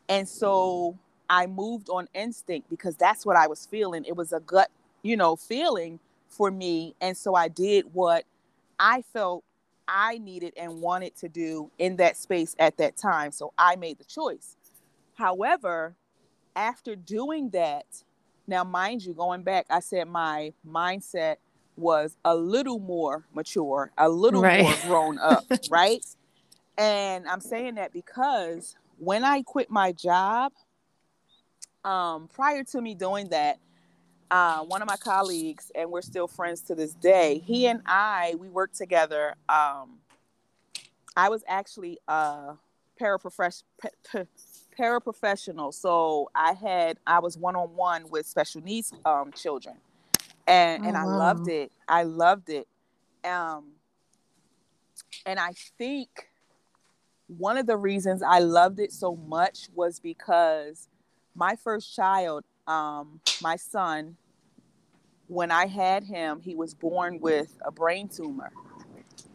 [0.08, 0.98] And so
[1.30, 4.04] I moved on instinct because that's what I was feeling.
[4.06, 4.72] It was a gut,
[5.04, 6.96] you know, feeling for me.
[7.00, 8.26] And so I did what
[8.80, 9.44] I felt
[9.88, 13.32] I needed and wanted to do in that space at that time.
[13.32, 14.56] So I made the choice.
[15.16, 15.96] However,
[16.56, 17.86] after doing that,
[18.48, 21.38] now mind you, going back, I said my mindset
[21.80, 24.62] was a little more mature, a little right.
[24.62, 26.06] more grown up, right?
[26.78, 30.52] And I'm saying that because when I quit my job,
[31.84, 33.60] um, prior to me doing that,
[34.32, 38.36] uh, one of my colleagues, and we're still friends to this day, he and I,
[38.40, 39.36] we worked together.
[39.48, 39.98] Um,
[41.18, 42.54] I was actually a
[43.02, 43.64] paraprofessional
[44.80, 45.74] paraprofessional.
[45.74, 49.76] So I had I was one on one with special needs um, children,
[50.50, 51.18] and oh, and I wow.
[51.18, 51.72] loved it.
[51.88, 52.68] I loved it.
[53.24, 53.74] Um,
[55.26, 56.10] and I think
[57.28, 60.88] one of the reasons I loved it so much was because
[61.36, 64.18] my first child, um, my son,
[65.28, 68.52] when I had him, he was born with a brain tumor,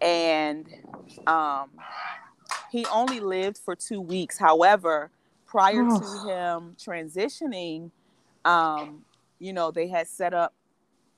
[0.01, 0.67] and
[1.29, 1.71] um,
[2.73, 4.37] he only lived for two weeks.
[4.37, 5.11] However,
[5.47, 6.01] prior oh.
[6.01, 7.93] to him transitioning,
[8.45, 9.05] um,
[9.39, 10.53] you know, they had set up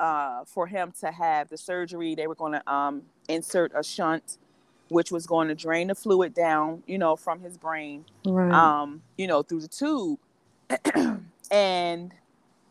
[0.01, 2.15] uh, for him to have the surgery.
[2.15, 4.39] They were going to um, insert a shunt,
[4.89, 8.53] which was going to drain the fluid down, you know, from his brain, right.
[8.53, 10.19] um, you know, through the tube.
[11.51, 12.13] and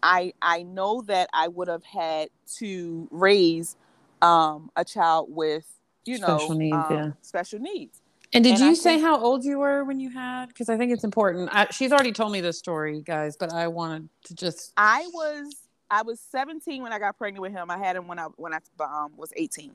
[0.03, 3.75] I I know that I would have had to raise
[4.21, 5.65] um, a child with,
[6.05, 7.11] you know, special needs, um, yeah.
[7.21, 8.01] special needs.
[8.33, 10.47] And did and you I say think, how old you were when you had?
[10.47, 11.49] Because I think it's important.
[11.53, 14.73] I, she's already told me this story, guys, but I wanted to just.
[14.75, 15.55] I was
[15.89, 17.69] I was 17 when I got pregnant with him.
[17.69, 19.71] I had him when I when I um, was 18.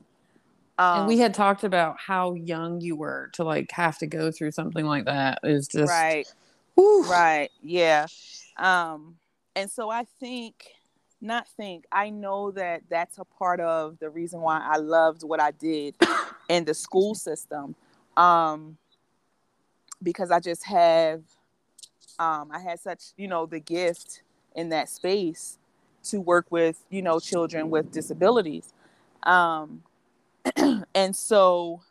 [0.77, 4.31] Um, and we had talked about how young you were to like have to go
[4.31, 5.39] through something like that.
[5.43, 6.31] Is just right,
[6.75, 7.03] whew.
[7.03, 8.07] right, yeah.
[8.57, 9.17] Um,
[9.55, 10.65] and so I think,
[11.21, 15.39] not think, I know that that's a part of the reason why I loved what
[15.39, 15.95] I did
[16.49, 17.75] in the school system
[18.17, 18.77] um,
[20.01, 21.21] because I just have,
[22.17, 24.23] um, I had such, you know, the gift
[24.55, 25.57] in that space.
[26.03, 28.73] To work with you know children with disabilities.
[29.23, 29.83] Um,
[30.95, 31.81] and so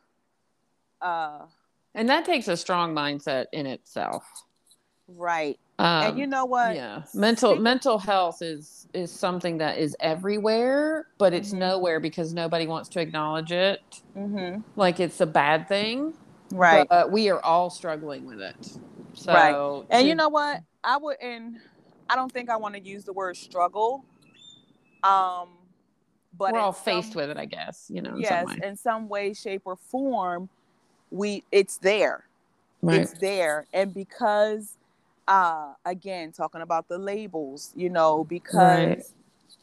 [1.00, 1.46] uh,
[1.94, 4.24] and that takes a strong mindset in itself.
[5.08, 5.58] Right.
[5.78, 6.76] Um, and you know what?
[6.76, 7.02] yeah.
[7.14, 11.60] Mental mental health is is something that is everywhere but it's mm-hmm.
[11.60, 13.80] nowhere because nobody wants to acknowledge it.
[14.16, 14.60] Mm-hmm.
[14.76, 16.14] like it's a bad thing
[16.52, 16.86] right.
[16.88, 18.78] but we are all struggling with it.
[19.14, 19.84] So right.
[19.90, 20.62] And to, you know what?
[20.82, 21.58] I wouldn't
[22.10, 24.04] i don't think i want to use the word struggle
[25.02, 25.48] um
[26.36, 29.08] but we're all faced with it i guess you know yes in some, in some
[29.08, 30.48] way shape or form
[31.10, 32.24] we it's there
[32.82, 33.00] right.
[33.00, 34.76] it's there and because
[35.28, 39.12] uh again talking about the labels you know because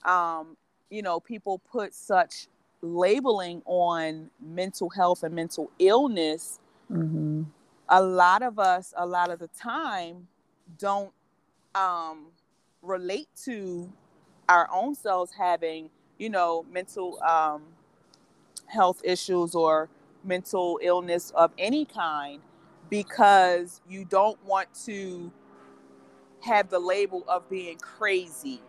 [0.05, 0.39] right.
[0.39, 0.57] um
[0.89, 2.47] you know people put such
[2.81, 6.59] labeling on mental health and mental illness
[6.91, 7.43] mm-hmm.
[7.89, 10.27] a lot of us a lot of the time
[10.77, 11.11] don't
[11.75, 12.27] um
[12.87, 13.91] relate to
[14.49, 17.63] our own selves having you know mental um
[18.67, 19.89] health issues or
[20.23, 22.41] mental illness of any kind
[22.89, 25.31] because you don't want to
[26.41, 28.61] have the label of being crazy.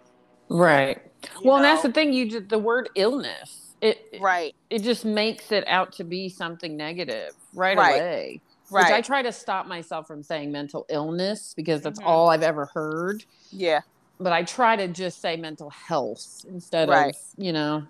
[0.49, 1.01] Right.
[1.43, 1.57] Well, know?
[1.57, 2.13] and that's the thing.
[2.13, 3.75] You just the word illness.
[3.81, 4.55] It right.
[4.71, 7.97] It just makes it out to be something negative right, right.
[7.97, 8.41] away.
[8.71, 8.85] Right.
[8.85, 12.09] Which I try to stop myself from saying mental illness because that's mm-hmm.
[12.09, 13.25] all I've ever heard.
[13.51, 13.81] Yeah.
[14.21, 17.15] But I try to just say mental health instead right.
[17.15, 17.85] of you know.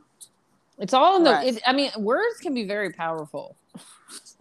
[0.79, 1.31] It's all in the.
[1.31, 1.57] Right.
[1.57, 3.57] It, I mean, words can be very powerful.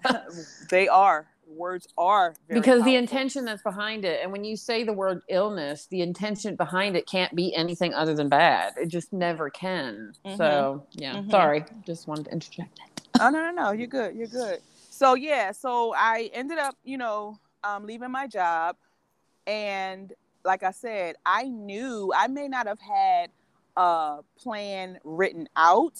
[0.69, 2.83] they are words are because powerful.
[2.83, 6.95] the intention that's behind it and when you say the word illness the intention behind
[6.95, 10.35] it can't be anything other than bad it just never can mm-hmm.
[10.35, 11.29] so yeah mm-hmm.
[11.29, 12.79] sorry just wanted to interject
[13.21, 16.97] oh no no no you're good you're good so yeah so i ended up you
[16.97, 18.75] know um, leaving my job
[19.45, 20.13] and
[20.47, 23.29] like i said i knew i may not have had
[23.75, 25.99] a plan written out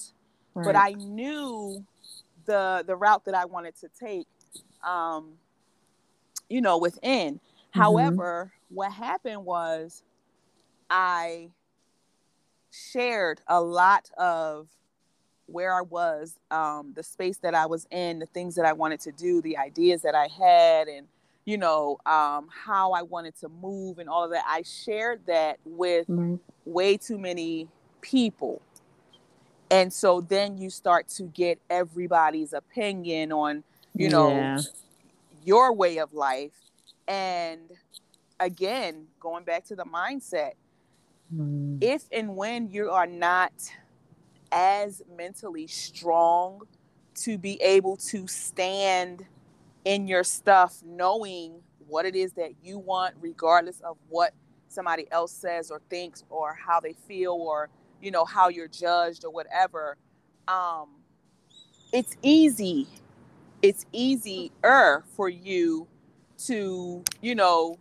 [0.56, 0.66] right.
[0.66, 1.86] but i knew
[2.46, 4.28] the the route that i wanted to take
[4.84, 5.34] um,
[6.50, 7.36] you know, within.
[7.36, 7.80] Mm-hmm.
[7.80, 10.04] However, what happened was
[10.90, 11.50] I
[12.72, 14.68] shared a lot of
[15.46, 19.00] where I was, um, the space that I was in, the things that I wanted
[19.02, 21.08] to do, the ideas that I had, and
[21.48, 24.44] you know um, how I wanted to move and all of that.
[24.48, 26.36] I shared that with mm-hmm.
[26.66, 27.68] way too many
[28.02, 28.62] people,
[29.72, 33.64] and so then you start to get everybody's opinion on
[33.98, 34.60] you know, yeah.
[35.44, 36.52] your way of life.
[37.08, 37.62] And
[38.40, 40.52] again, going back to the mindset,
[41.34, 41.78] mm.
[41.82, 43.54] if and when you are not
[44.52, 46.62] as mentally strong
[47.16, 49.26] to be able to stand
[49.86, 54.34] in your stuff, knowing what it is that you want, regardless of what
[54.68, 57.70] somebody else says or thinks or how they feel or
[58.02, 59.96] you know how you're judged or whatever
[60.50, 60.90] um
[61.94, 62.86] it's easy
[63.62, 65.88] it's easier for you
[66.46, 67.78] to, you know,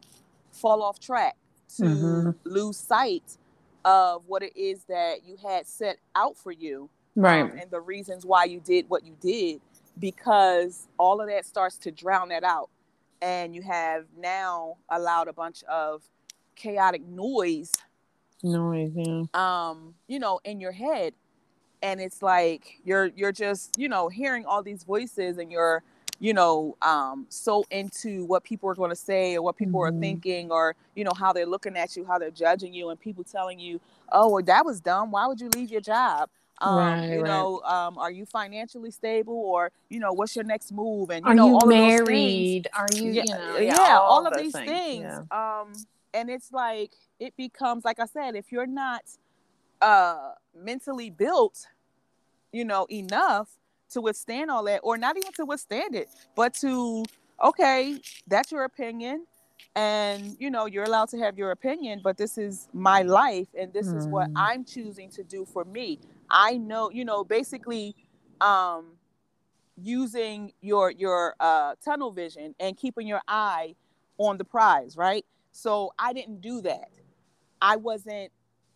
[0.52, 1.37] fall off track,
[1.76, 2.30] to mm-hmm.
[2.44, 3.37] lose sight
[3.85, 6.88] of what it is that you had set out for you.
[7.14, 7.42] Right.
[7.42, 9.61] Um, and the reasons why you did what you did,
[9.98, 12.70] because all of that starts to drown that out.
[13.22, 16.02] And you have now allowed a bunch of
[16.54, 17.72] chaotic noise.
[18.42, 19.24] Noise, yeah.
[19.32, 21.14] Um, you know, in your head
[21.82, 25.82] and it's like you're you're just you know hearing all these voices and you're
[26.18, 29.96] you know um so into what people are going to say or what people mm-hmm.
[29.96, 32.98] are thinking or you know how they're looking at you how they're judging you and
[32.98, 33.80] people telling you
[34.12, 36.28] oh well that was dumb why would you leave your job
[36.61, 37.29] um, right, you right.
[37.29, 41.11] know, um, are you financially stable, or you know, what's your next move?
[41.11, 42.69] And you are know, you all married?
[42.75, 44.69] Are you, yeah, you know, yeah, yeah all, all, of these things.
[44.69, 45.05] things.
[45.05, 45.61] Yeah.
[45.61, 45.73] Um,
[46.14, 49.03] and it's like it becomes, like I said, if you're not
[49.83, 51.66] uh mentally built
[52.57, 53.49] you know, enough
[53.90, 57.05] to withstand all that, or not even to withstand it, but to,
[57.45, 59.27] okay, that's your opinion.
[59.75, 63.73] And, you know, you're allowed to have your opinion, but this is my life and
[63.75, 63.99] this mm.
[63.99, 64.37] is what hmm.
[64.38, 65.99] I'm choosing to do for me.
[66.30, 67.94] I know, you know, basically,
[68.40, 68.92] um,
[69.82, 73.74] using your your uh, tunnel vision and keeping your eye
[74.18, 75.24] on the prize, right?
[75.52, 76.90] So I didn't do that.
[77.60, 78.31] I wasn't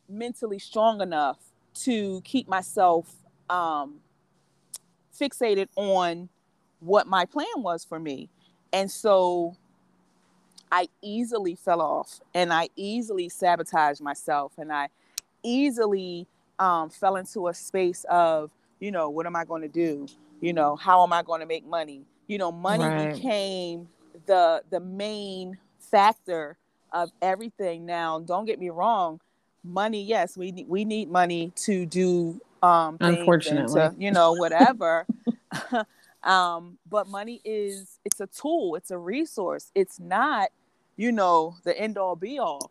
[0.08, 1.38] mentally strong enough
[1.74, 3.14] to keep myself
[3.48, 4.00] um,
[5.18, 6.28] fixated on
[6.80, 8.28] what my plan was for me.
[8.72, 9.56] And so
[10.72, 14.88] I easily fell off and I easily sabotaged myself and I
[15.42, 16.26] easily
[16.60, 20.06] um, fell into a space of, you know, what am I going to do?
[20.40, 22.04] You know, how am I going to make money?
[22.28, 23.14] You know, money right.
[23.14, 23.88] became
[24.26, 26.56] the the main factor
[26.92, 27.86] of everything.
[27.86, 29.20] Now, don't get me wrong,
[29.64, 35.06] money, yes, we need we need money to do um unfortunately, to, you know, whatever.
[36.22, 39.70] um, but money is it's a tool, it's a resource.
[39.74, 40.50] It's not,
[41.00, 42.70] you know, the end all be all.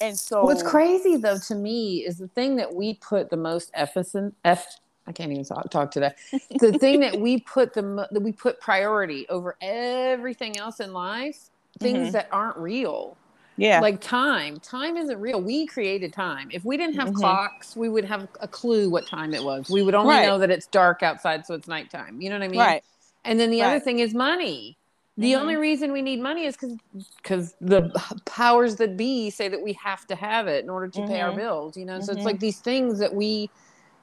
[0.00, 3.70] And so what's crazy though to me is the thing that we put the most
[3.74, 6.12] emphasis F I can't even talk, talk today.
[6.60, 11.48] The thing that we put the that we put priority over everything else in life,
[11.80, 12.10] things mm-hmm.
[12.10, 13.16] that aren't real.
[13.56, 13.80] Yeah.
[13.80, 14.60] Like time.
[14.60, 15.40] Time isn't real.
[15.40, 16.48] We created time.
[16.52, 17.18] If we didn't have mm-hmm.
[17.18, 19.68] clocks, we would have a clue what time it was.
[19.68, 20.26] We would only right.
[20.26, 22.20] know that it's dark outside, so it's nighttime.
[22.20, 22.60] You know what I mean?
[22.60, 22.84] Right.
[23.24, 23.68] And then the right.
[23.68, 24.78] other thing is money.
[25.18, 25.42] The mm-hmm.
[25.42, 26.78] only reason we need money is because
[27.16, 27.90] because the
[28.24, 31.30] powers that be say that we have to have it in order to pay our
[31.30, 31.38] mm-hmm.
[31.38, 31.76] bills.
[31.76, 32.26] You know, so it's mm-hmm.
[32.26, 33.50] like these things that we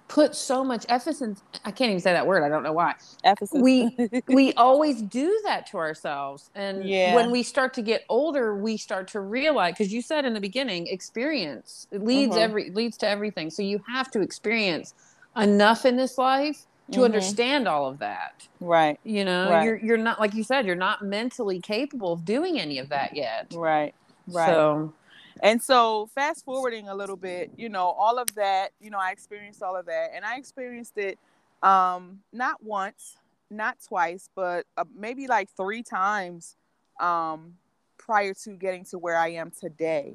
[0.09, 3.61] put so much emphasis i can't even say that word i don't know why emphasis
[3.61, 3.95] we
[4.27, 7.13] we always do that to ourselves and yeah.
[7.13, 10.39] when we start to get older we start to realize because you said in the
[10.39, 12.41] beginning experience it leads mm-hmm.
[12.41, 14.95] every leads to everything so you have to experience
[15.37, 17.05] enough in this life to mm-hmm.
[17.05, 19.63] understand all of that right you know right.
[19.63, 23.15] you're you're not like you said you're not mentally capable of doing any of that
[23.15, 23.93] yet right
[24.27, 24.93] right so
[25.41, 29.11] and so, fast forwarding a little bit, you know, all of that, you know, I
[29.11, 31.17] experienced all of that, and I experienced it
[31.63, 33.17] um, not once,
[33.49, 36.55] not twice, but uh, maybe like three times
[36.99, 37.53] um,
[37.97, 40.13] prior to getting to where I am today.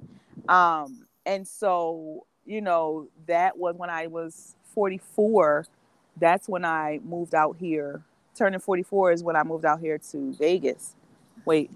[0.49, 5.67] Um, and so, you know, that was when I was 44.
[6.19, 8.03] That's when I moved out here.
[8.37, 10.97] Turning 44 is when I moved out here to Vegas.
[11.45, 11.71] Wait,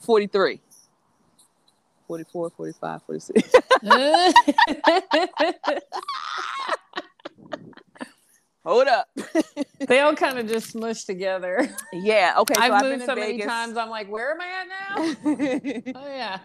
[0.00, 0.60] 43.
[2.06, 3.52] 44, 45, 46.
[8.64, 9.08] Hold up.
[9.88, 11.68] they all kind of just smushed together.
[11.92, 12.34] Yeah.
[12.38, 12.54] Okay.
[12.54, 13.38] So I've, I've moved so Vegas.
[13.38, 13.76] many times.
[13.76, 15.94] I'm like, where am I at now?
[16.00, 16.38] oh yeah.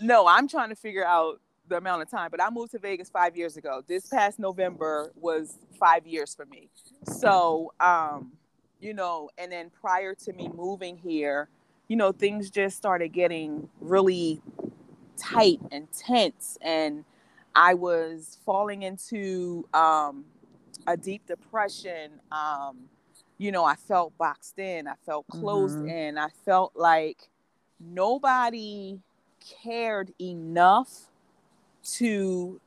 [0.00, 1.40] No, I'm trying to figure out
[1.70, 3.82] the amount of time, but I moved to Vegas five years ago.
[3.86, 6.68] This past November was five years for me.
[7.04, 8.32] So, um,
[8.80, 11.48] you know, and then prior to me moving here,
[11.88, 14.42] you know, things just started getting really
[15.16, 16.58] tight and tense.
[16.60, 17.04] And
[17.54, 20.24] I was falling into um,
[20.86, 22.10] a deep depression.
[22.30, 22.78] Um,
[23.38, 25.88] you know, I felt boxed in, I felt closed mm-hmm.
[25.88, 27.28] in, I felt like
[27.80, 29.00] nobody
[29.62, 31.09] cared enough
[31.98, 32.60] to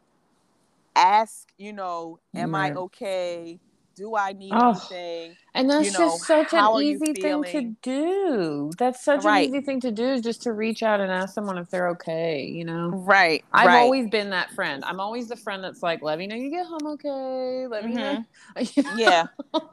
[0.96, 3.60] ask, you know, am I okay?
[3.96, 5.38] do I need oh, anything?
[5.54, 8.72] And that's you know, just such an easy thing to do.
[8.78, 9.48] That's such right.
[9.48, 11.90] an easy thing to do is just to reach out and ask someone if they're
[11.90, 12.90] okay, you know?
[12.90, 13.44] Right.
[13.54, 13.82] I've right.
[13.82, 14.84] always been that friend.
[14.86, 17.68] I'm always the friend that's like, let me know you get home okay.
[17.68, 18.84] Let me mm-hmm.
[18.84, 18.94] know.
[18.98, 19.26] yeah.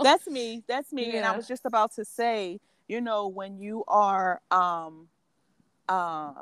[0.03, 0.62] That's me.
[0.68, 1.09] That's me.
[1.09, 1.16] Yeah.
[1.18, 5.09] And I was just about to say, you know, when you are um
[5.88, 6.32] uh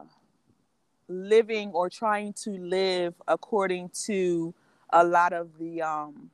[1.09, 4.55] living or trying to live according to
[4.91, 6.31] a lot of the um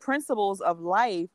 [0.00, 1.28] principles of life.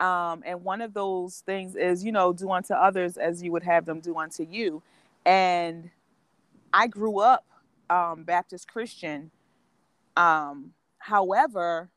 [0.00, 3.62] Um, and one of those things is, you know, do unto others as you would
[3.62, 4.82] have them do unto you.
[5.24, 5.90] And
[6.72, 7.44] I grew up
[7.88, 9.30] um, Baptist Christian.
[10.16, 11.88] Um, however,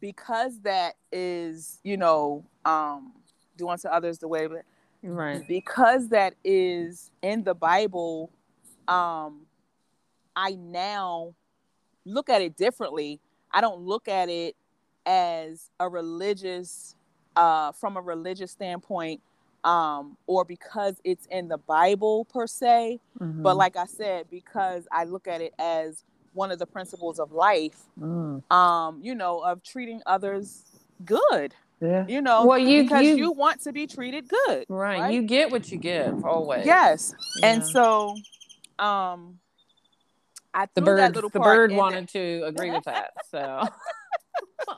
[0.00, 3.12] because that is, you know, um,
[3.56, 4.64] do unto others the way, right?
[5.48, 8.30] Because that is in the Bible,
[8.88, 9.46] um,
[10.34, 11.34] I now
[12.04, 13.20] look at it differently.
[13.50, 14.56] I don't look at it
[15.06, 16.94] as a religious
[17.36, 19.20] uh, from a religious standpoint
[19.64, 23.42] um, or because it's in the bible per se mm-hmm.
[23.42, 27.32] but like i said because i look at it as one of the principles of
[27.32, 28.42] life mm.
[28.52, 30.64] um, you know of treating others
[31.04, 32.06] good yeah.
[32.08, 34.98] You know, well, you because you, you want to be treated good, right.
[34.98, 35.14] right?
[35.14, 36.64] You get what you give always.
[36.64, 37.48] Yes, yeah.
[37.48, 38.16] and so,
[38.78, 39.38] um,
[40.54, 43.66] I the bird the bird wanted to agree with that, so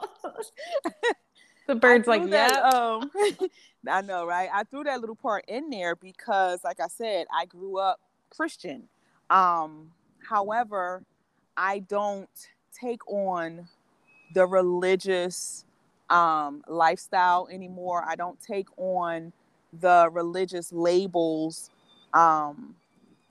[1.66, 2.68] the bird's like, that, yeah.
[2.68, 3.11] Um,
[3.88, 4.49] I know, right?
[4.53, 8.88] I threw that little part in there because, like I said, I grew up Christian.
[9.30, 9.92] Um,
[10.28, 11.05] however,
[11.57, 12.28] I don't
[12.72, 13.68] take on
[14.34, 15.64] the religious
[16.11, 18.05] um, lifestyle anymore.
[18.07, 19.32] I don't take on
[19.72, 21.70] the religious labels.
[22.14, 22.74] Um,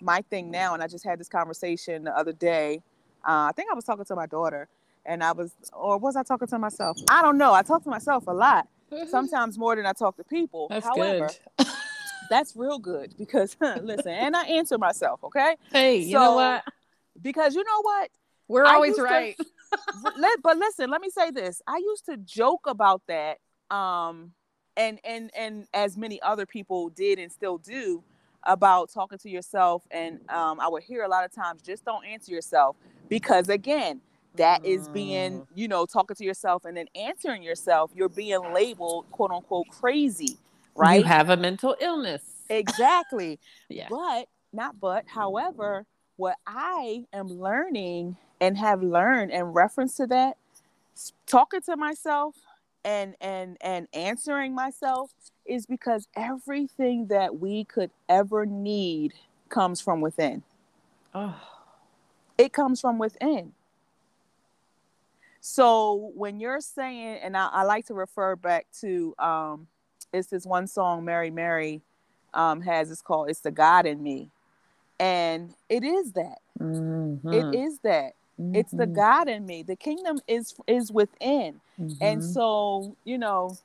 [0.01, 2.81] my thing now, and I just had this conversation the other day.
[3.27, 4.67] Uh, I think I was talking to my daughter
[5.07, 6.97] and I was, or was I talking to myself?
[7.09, 7.53] I don't know.
[7.53, 8.67] I talk to myself a lot,
[9.09, 10.67] sometimes more than I talk to people.
[10.69, 11.67] That's However, good.
[12.29, 15.23] that's real good because listen, and I answer myself.
[15.23, 15.55] Okay.
[15.71, 16.63] Hey, you know what?
[17.21, 18.09] Because you know what?
[18.47, 19.35] We're always right.
[19.37, 19.45] To,
[20.17, 21.61] let, but listen, let me say this.
[21.67, 23.39] I used to joke about that,
[23.71, 24.33] um,
[24.75, 28.03] and and and as many other people did and still do,
[28.47, 32.05] about talking to yourself and um, i would hear a lot of times just don't
[32.05, 32.75] answer yourself
[33.09, 34.01] because again
[34.35, 35.47] that is being Mm.
[35.55, 40.37] you know talking to yourself and then answering yourself you're being labeled quote unquote crazy
[40.75, 42.23] right You have a mental illness.
[42.49, 43.39] exactly
[43.69, 43.87] Yeah.
[43.89, 45.85] but not but however
[46.15, 50.37] what i am learning and have learned in reference to that
[51.25, 52.35] talking to myself
[52.85, 55.11] and and and answering myself
[55.47, 59.13] is because everything that we could ever need
[59.49, 60.43] comes from within
[61.13, 61.35] Oh.
[62.37, 63.53] it comes from within
[65.39, 69.67] so when you're saying and i, I like to refer back to um
[70.13, 71.81] it's this one song mary mary
[72.33, 74.29] um has it's called it's the god in me
[74.99, 77.33] and it is that Mhm.
[77.33, 78.13] it is that
[78.53, 78.95] it's the Mhm.
[78.95, 81.61] god in me the kingdom is is within
[82.01, 82.23] and Mhm.
[82.23, 83.57] so you know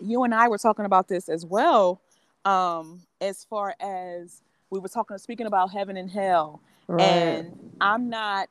[0.00, 2.00] you and i were talking about this as well
[2.44, 7.04] um as far as we were talking speaking about heaven and hell right.
[7.04, 8.48] and i'm not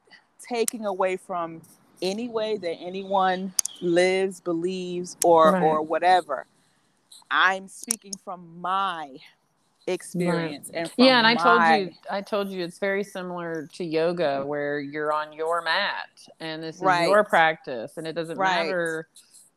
[0.48, 1.62] taking away from
[2.02, 5.64] any way that anyone lives believes or Right.
[5.64, 6.46] or whatever
[7.32, 9.18] i'm speaking from my
[9.88, 13.84] experience and from yeah, and I told you, I told you, it's very similar to
[13.84, 16.08] yoga, where you're on your mat,
[16.40, 17.10] and this is Right.
[17.10, 18.68] your practice, and it doesn't Right.
[18.68, 19.08] matter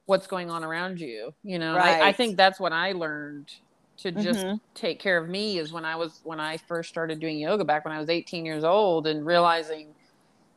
[0.06, 1.34] what's going on around you.
[1.42, 3.52] You know, And I, I think that's what I learned
[3.98, 4.60] to just Mhm.
[4.74, 7.84] take care of me is when I was when I first started doing yoga back
[7.84, 9.94] when I was 18 years old, and realizing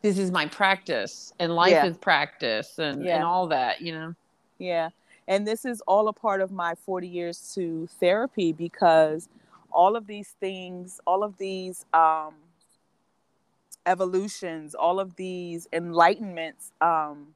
[0.02, 1.86] this is my practice, and life Yeah.
[1.86, 3.16] is practice, and Yeah.
[3.16, 3.82] and all that.
[3.82, 4.16] You know.
[4.58, 4.89] Yeah.
[5.28, 9.30] And this is all a part of my 40 years to therapy because
[9.72, 12.34] all of these things, all of these um,
[13.86, 17.36] evolutions, all of these enlightenments um,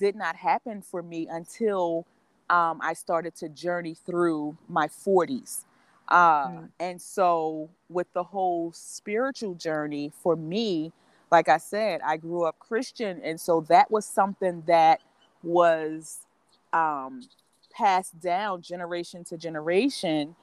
[0.00, 2.06] did not happen for me until
[2.48, 5.64] um, I started to journey through my 40s.
[6.08, 6.68] Uh, Mm.
[6.80, 10.90] And so, with the whole spiritual journey for me,
[11.30, 13.20] like I said, I grew up Christian.
[13.22, 15.00] And so that was something that
[15.44, 16.26] was
[16.72, 17.22] um,
[17.70, 20.34] passed down generation to generation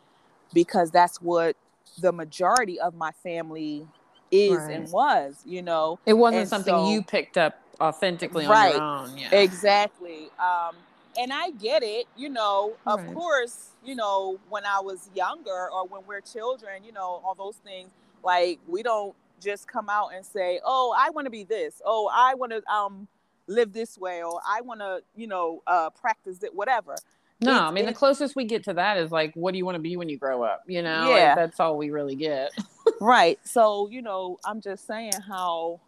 [0.53, 1.58] because that's what
[1.99, 3.86] the majority of my family
[4.32, 5.99] is and was, you know.
[6.05, 8.73] It wasn't And something so- you picked up authentically on Right.
[8.73, 9.17] your own.
[9.17, 9.36] Yeah.
[9.36, 10.30] Exactly.
[10.39, 10.75] Um,
[11.17, 13.13] and I get it, you know, of Right.
[13.13, 17.55] course, you know, when I was younger or when we're children, you know, all those
[17.57, 17.89] things,
[18.23, 21.82] like we don't just come out and say, oh, I want to be this.
[21.86, 23.07] Oh, I want to um,
[23.47, 24.23] live this way.
[24.23, 26.95] Or I want to, you know, uh, practice it, whatever.
[27.39, 29.65] No, It's- I mean the closest we get to that is like, what do you
[29.65, 30.63] want to be when you grow up?
[30.67, 31.28] You know, Yeah.
[31.28, 32.51] like, that's all we really get.
[32.99, 35.80] right so you know i'm just saying how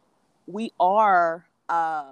[0.45, 2.03] we are uh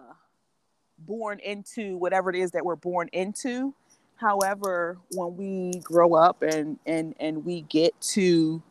[1.00, 3.74] born into whatever it is that we're born into
[4.16, 8.62] however when we grow up and and and we get to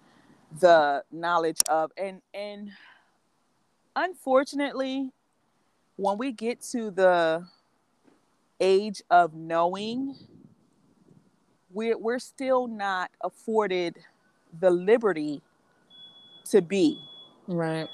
[0.60, 2.70] the knowledge of and and
[3.94, 5.10] unfortunately
[5.96, 7.44] when we get to the
[8.60, 10.16] age of knowing
[11.70, 13.96] we're we're still not afforded
[14.60, 15.42] the liberty
[16.44, 16.98] to be
[17.48, 17.88] Right.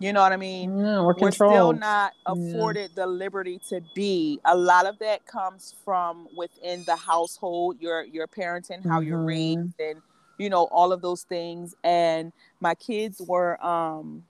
[0.00, 0.70] You know what i mean?
[0.76, 2.32] No, we're we're still not Yeah.
[2.32, 4.40] afforded the liberty to be.
[4.44, 9.26] A lot of that comes from within the household your your parenting how you're Mhm.
[9.26, 10.02] raised and
[10.38, 11.74] you know all of those things.
[11.84, 14.24] And my kids were um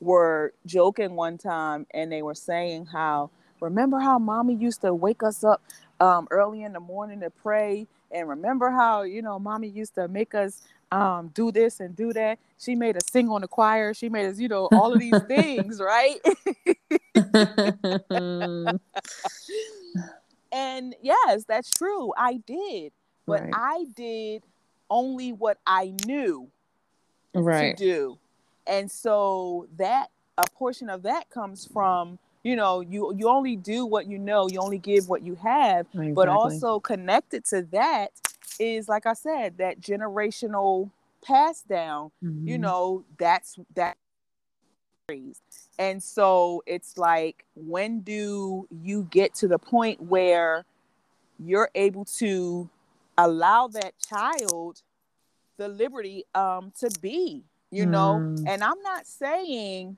[0.00, 3.30] were joking one time and they were saying how
[3.60, 5.62] remember how mommy used to wake us up
[6.00, 7.86] um early in the morning to pray?
[8.12, 10.62] And remember how you know mommy used to make us
[10.92, 12.38] um do this and do that.
[12.58, 13.94] She made us sing on the choir.
[13.94, 16.20] She made us you know all of these things right?
[20.52, 22.12] And yes that's true.
[22.16, 22.92] I did.
[23.26, 23.52] But right.
[23.54, 24.42] i did
[24.88, 26.48] only what i knew
[27.34, 27.76] right.
[27.76, 28.18] to do.
[28.66, 33.86] And so that a portion of that comes from you know you you only do
[33.86, 34.48] what you know.
[34.48, 35.86] You only give what you have.
[35.92, 38.12] But also connected to that
[38.58, 40.90] is like i said that generational
[41.24, 42.60] pass down you Mhm.
[42.60, 43.96] know that's that
[45.78, 50.64] and so it's like when do you get to the point where
[51.38, 52.68] you're able to
[53.18, 54.82] allow that child
[55.58, 58.44] the liberty um to be you know Mm.
[58.48, 59.96] and i'm not saying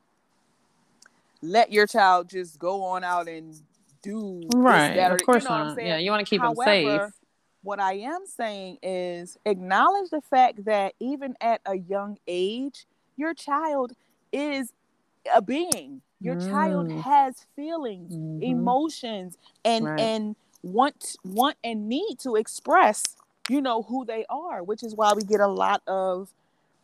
[1.41, 3.55] let your child just go on out and
[4.03, 4.95] do this, Right.
[4.97, 5.83] that, or- Of course you know not.
[5.83, 7.13] Yeah, you want to keep them safe.
[7.63, 12.87] What I am saying is acknowledge the fact that even at a young age,
[13.17, 13.93] your child
[14.33, 14.73] is
[15.35, 16.01] a being.
[16.21, 17.03] Your child Mm.
[17.03, 18.43] has feelings, Mhm.
[18.43, 20.01] emotions, and Right.
[20.01, 23.17] and want want and need to express,
[23.49, 26.33] you know, who they are, which is why we get a lot of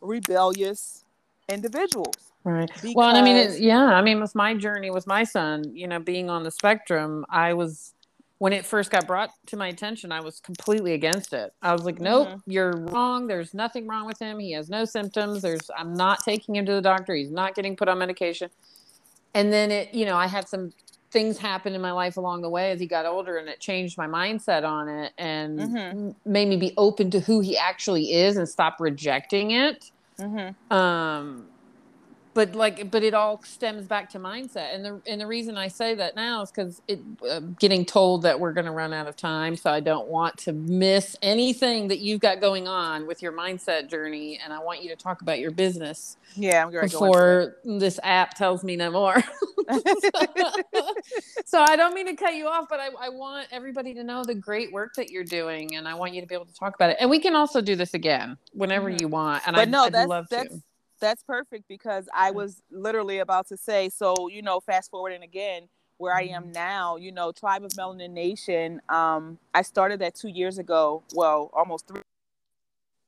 [0.01, 1.03] rebellious
[1.49, 2.31] individuals.
[2.43, 2.69] Right.
[2.75, 2.93] Because...
[2.95, 5.99] Well, I mean, it, yeah, I mean, with my journey with my son, you know,
[5.99, 7.94] being on the spectrum, I was
[8.37, 11.53] when it first got brought to my attention, I was completely against it.
[11.61, 12.51] I was like, nope, mm-hmm.
[12.51, 13.27] you're wrong.
[13.27, 14.39] There's nothing wrong with him.
[14.39, 15.41] He has no symptoms.
[15.41, 17.15] There's, I'm not taking him to the doctor.
[17.15, 18.49] He's not getting put on medication.
[19.33, 20.73] And then it, you know, I had some
[21.11, 23.97] things happen in my life along the way as he got older and it changed
[23.97, 26.11] my mindset on it and mm-hmm.
[26.29, 29.91] made me be open to who he actually is and stop rejecting it.
[30.19, 30.73] Mm-hmm.
[30.73, 31.47] Um,
[32.35, 35.67] but like but it all stems back to mindset and the and the reason i
[35.67, 39.07] say that now is because it uh, getting told that we're going to run out
[39.07, 43.23] of time so i don't want to miss anything that you've got going on with
[43.23, 46.85] your mindset journey and i want you to talk about your business yeah i'm going
[46.85, 49.23] before this app tells me no more.
[51.45, 54.23] So i don't mean to cut you off but I, I want everybody to know
[54.23, 56.75] the great work that you're doing and i want you to be able to talk
[56.75, 58.97] about it and we can also do this again whenever mm-hmm.
[59.01, 60.61] you want and but I, no I'd that's, love that's, to
[60.99, 65.67] that's perfect because I was literally about to say, so you know, fast forwarding again,
[65.97, 66.51] where I am mm-hmm.
[66.51, 68.81] now, you know, Tribe of Melanin Nation.
[68.89, 72.01] Um, I started that two years ago, well, almost three,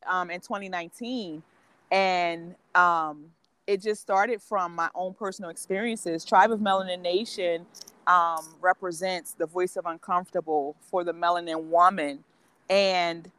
[0.05, 1.43] um, in 2019,
[1.91, 3.25] and um,
[3.65, 6.23] it just started from my own personal experiences.
[6.23, 7.65] Tribe of Melanin Nation
[8.07, 12.23] um, represents the voice of uncomfortable for the melanin woman,
[12.69, 13.29] and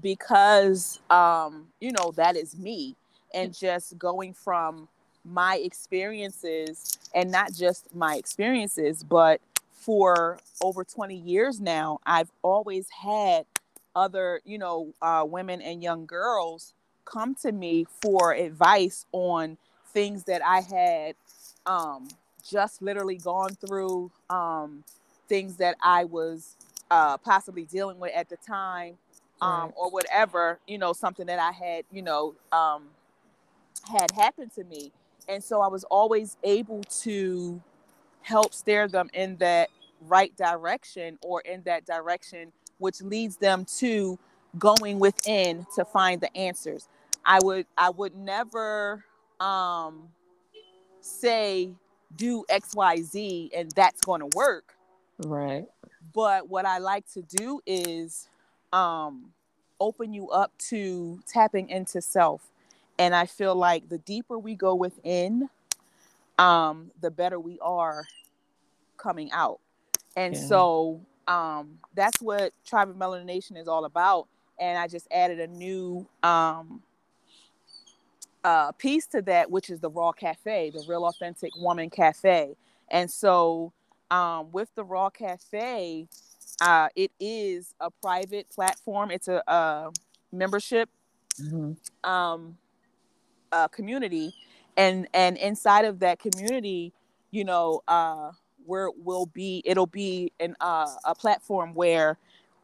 [0.00, 2.96] because um, you know that is me
[3.34, 4.88] and just going from
[5.24, 9.40] my experiences and not just my experiences, but
[9.72, 13.46] for over 20 years now, I've always had
[13.94, 16.72] other, you know, uh, women and young girls
[17.04, 19.58] come to me for advice on
[19.92, 21.14] things that I had
[21.66, 22.08] um,
[22.48, 24.84] just literally gone through, um,
[25.28, 26.56] things that I was
[26.90, 28.94] uh, possibly dealing with at the time,
[29.40, 29.72] um, right.
[29.76, 32.84] or whatever, you know, something that I had, you know, um,
[33.84, 34.92] had happened to me.
[35.28, 37.60] And so I was always able to
[38.22, 39.70] help steer them in that
[40.02, 44.18] right direction or in that direction which leads them to
[44.58, 46.88] going within to find the answers.
[47.24, 49.04] I would I would never
[49.38, 50.08] um
[51.00, 51.70] say
[52.16, 54.74] do XYZ and that's going to work.
[55.18, 55.66] Right.
[56.12, 58.28] But what I like to do is
[58.72, 59.32] um
[59.78, 62.42] open you up to tapping into self
[62.98, 65.48] and I feel like the deeper we go within,
[66.38, 68.04] um, the better we are
[68.96, 69.60] coming out.
[70.16, 70.40] And yeah.
[70.46, 74.28] so um, that's what Tribe of Melanin Nation is all about.
[74.58, 76.82] And I just added a new um,
[78.44, 82.54] uh, piece to that, which is the Raw Cafe, the Real Authentic Woman Cafe.
[82.90, 83.72] And so
[84.10, 86.06] um, with the Raw Cafe,
[86.60, 89.10] uh, it is a private platform.
[89.10, 89.90] It's a, a
[90.30, 90.88] membership
[91.40, 91.72] mm-hmm.
[92.08, 92.56] um,
[93.52, 94.34] uh, community,
[94.76, 96.92] and and inside of that community,
[97.30, 98.32] you know, uh,
[98.66, 102.18] where will be it'll be an uh, a platform where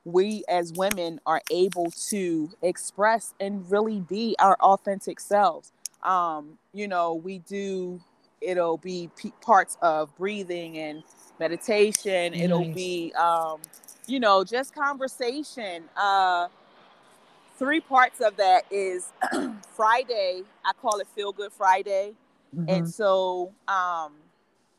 [0.04, 5.72] we as women are able to express and really be our authentic selves.
[6.02, 8.00] Um, you know, we do.
[8.40, 11.02] It'll be p- parts of breathing and
[11.40, 12.32] meditation.
[12.32, 12.42] Nice.
[12.42, 13.60] It'll be, um,
[14.06, 15.84] you know, just conversation.
[15.96, 16.48] Uh,
[17.58, 19.12] three parts of that is
[19.74, 20.42] Friday.
[20.64, 22.12] I call it Feel Good Friday,
[22.56, 22.68] mm-hmm.
[22.68, 24.12] and so um,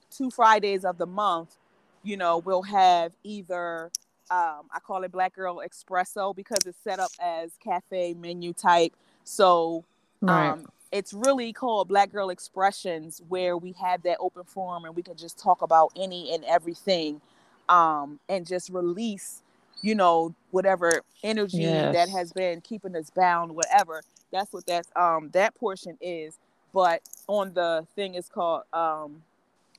[0.09, 1.57] two Fridays of the month,
[2.03, 3.91] you know, we'll have either
[4.31, 8.93] um, I call it Black Girl Espresso because it's set up as cafe menu type.
[9.23, 9.83] So
[10.21, 10.51] right.
[10.51, 15.01] um, it's really called Black Girl Expressions, where we have that open forum and we
[15.01, 17.21] can just talk about any and everything
[17.69, 19.41] um, and just release
[19.81, 21.93] you know whatever energy yes.
[21.93, 24.01] that has been keeping us bound whatever
[24.31, 26.37] that's what that's um that portion is
[26.73, 29.21] but on the thing is called um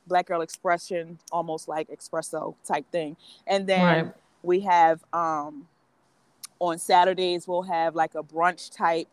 [0.07, 3.15] black girl expression almost like espresso type thing
[3.47, 4.13] and then right.
[4.43, 5.67] we have um
[6.59, 9.07] on saturdays we'll have like a brunch type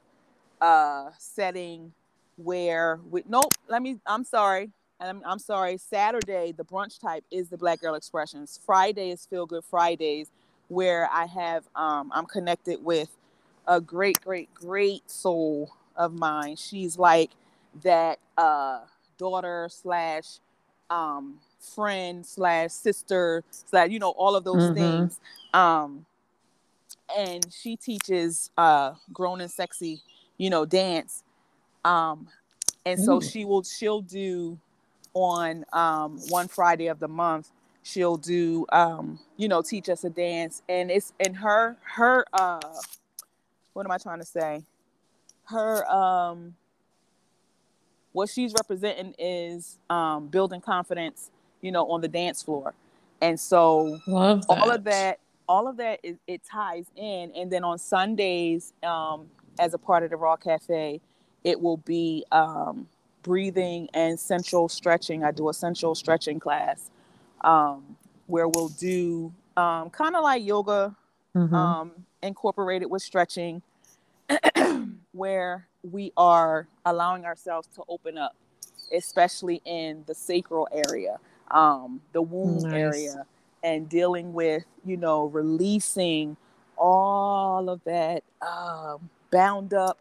[0.61, 1.93] uh setting
[2.37, 4.71] where we nope let me i'm sorry
[5.01, 9.47] I'm, I'm sorry saturday the brunch type is the black girl expressions friday is feel
[9.47, 10.31] good fridays
[10.69, 13.11] where I have um, I'm connected with
[13.67, 16.57] a great, great, great soul of mine.
[16.57, 17.31] She's like
[17.83, 18.81] that uh,
[19.19, 20.39] daughter slash
[20.91, 24.75] um, friend slash sister slash you know all of those mm-hmm.
[24.75, 25.21] things.
[25.53, 26.07] Um,
[27.17, 30.03] and she teaches uh, grown and sexy,
[30.37, 31.25] you know, dance.
[31.85, 32.29] Um,
[32.85, 33.23] and so Ooh.
[33.23, 34.59] she will she'll do
[35.15, 37.51] on um, one Friday of the month
[37.89, 40.63] she'll do um, you know teach us a dance.
[40.69, 42.61] And it's in her her uh
[43.73, 44.63] what am i trying to say?
[45.45, 46.55] Her um
[48.13, 51.31] what she's representing is um building confidence
[51.61, 52.75] you know on the dance floor.
[53.21, 53.99] And so
[54.49, 55.19] all of that
[55.49, 57.33] all of that is, it ties in.
[57.35, 59.29] And then on sundays um
[59.59, 61.01] as a part of the raw cafe
[61.45, 62.89] it will be um
[63.23, 65.25] breathing and central stretching.
[65.25, 66.91] I do a central stretching class
[67.43, 70.95] um where we'll do um kind of like yoga
[71.35, 71.55] Mhm.
[71.55, 73.63] um, incorporated with stretching,
[75.13, 78.35] where we are allowing ourselves to open up,
[78.93, 81.19] especially in the sacral area,
[81.51, 82.75] um, the womb Nice.
[82.75, 83.27] area,
[83.63, 86.37] and dealing with, you know, releasing
[86.77, 89.99] all of that um, bound up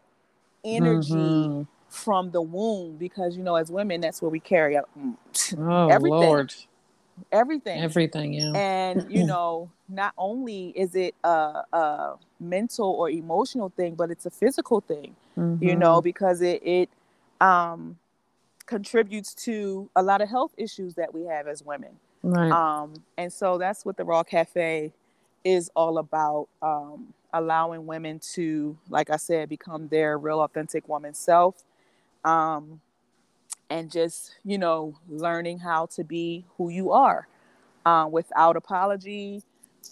[0.64, 1.66] energy Mhm.
[1.88, 4.88] from the womb because, you know, as women, that's where we carry out
[5.58, 6.20] Oh everything.
[6.20, 6.54] Lord,
[7.32, 8.32] everything everything.
[8.32, 8.52] Yeah.
[8.54, 14.26] and you know not only is it a, a mental or emotional thing but it's
[14.26, 15.78] a physical thing you Mhm.
[15.78, 16.88] know because it it
[17.40, 17.98] um
[18.66, 22.52] contributes to a lot of health issues that we have as women Right.
[22.52, 24.92] um and so that's what the raw cafe
[25.44, 31.14] is all about um allowing women to like i said become their real authentic woman
[31.14, 31.62] self
[32.24, 32.80] um
[33.70, 37.28] and just you know learning how to be who you are
[37.86, 39.42] uh, without apology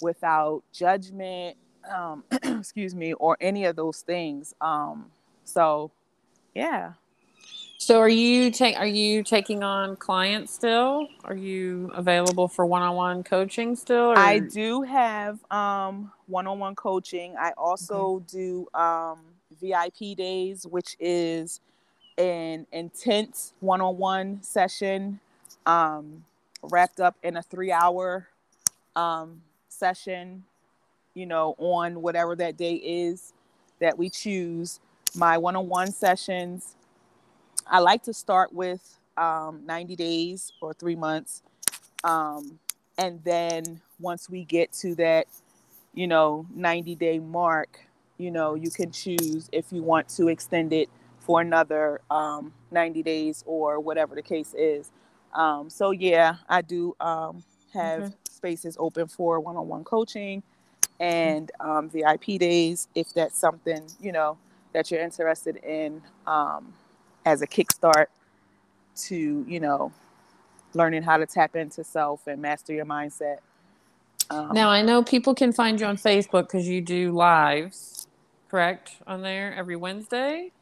[0.00, 1.56] without judgment
[1.94, 5.06] um excuse me or any of those things um
[5.44, 5.90] so
[6.54, 6.92] yeah
[7.78, 11.08] So are you take are you taking on clients still?
[11.24, 14.12] Are you available for one-on-one coaching still?
[14.12, 14.18] Or?
[14.18, 17.36] I do have um, one-on-one coaching.
[17.38, 19.20] I also do um,
[19.60, 21.60] VIP days, which is
[22.18, 25.20] an intense one-on-one session
[25.66, 26.24] um,
[26.62, 28.28] wrapped up in a three-hour
[28.94, 30.44] um, session.
[31.14, 33.32] You know, on whatever that day is
[33.80, 34.80] that we choose.
[35.14, 36.76] My one-on-one sessions.
[37.66, 41.42] I like to start with um, 90 days or three months.
[42.04, 42.58] Um,
[42.98, 45.26] and then once we get to that
[45.94, 47.80] you know 90 day mark
[48.18, 50.88] you know you can choose if you want to extend it
[51.26, 54.92] for another um, 90 days or whatever the case is
[55.34, 57.42] um, so yeah i do um,
[57.74, 58.14] have Okay.
[58.30, 60.42] spaces open for one-on-one coaching
[61.00, 64.38] and um, vip days if that's something you know
[64.72, 66.72] that you're interested in um,
[67.26, 68.06] as a kickstart
[68.96, 69.92] to you know
[70.74, 73.38] learning how to tap into self and master your mindset
[74.30, 78.06] um, Now I know people can find you on Facebook because you do lives,
[78.50, 78.96] correct?
[79.06, 80.52] On there every Wednesday.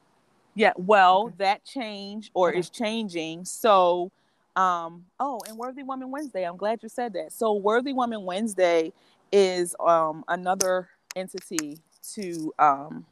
[0.54, 1.34] Yeah, well, Okay.
[1.38, 2.60] that change or Okay.
[2.60, 3.44] is changing.
[3.44, 4.10] So,
[4.56, 6.44] um, oh, and Worthy Woman Wednesday.
[6.44, 7.32] I'm glad you said that.
[7.32, 8.92] So, Worthy Woman Wednesday
[9.32, 11.78] is um another entity
[12.14, 13.06] to um,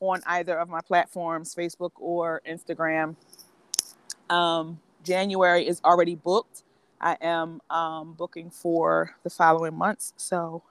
[0.00, 3.16] on either of my platforms, Facebook or Instagram.
[4.30, 6.64] Um, January is already booked.
[7.00, 10.12] I am um, booking for the following months.
[10.16, 10.62] So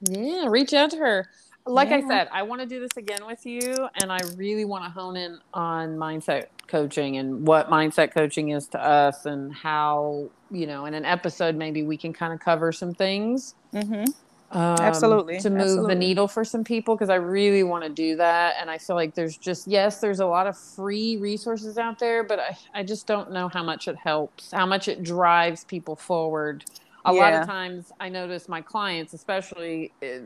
[0.00, 1.28] Yeah, reach out to her.
[1.66, 4.84] Like I said, I want to do this again with you, and I really want
[4.84, 10.30] to hone in on mindset coaching and what mindset coaching is to us, and how
[10.50, 13.54] you know, in an episode, maybe we can kind of cover some things.
[13.72, 14.06] mhm.
[14.50, 18.16] Um, Absolutely, to move the needle for some people because I really want to do
[18.16, 21.98] that, and I feel like there's just yes, there's a lot of free resources out
[21.98, 25.64] there, but I, I just don't know how much it helps, how much it drives
[25.64, 26.64] people forward.
[27.04, 30.20] A lot of times, I notice my clients, especially, eh,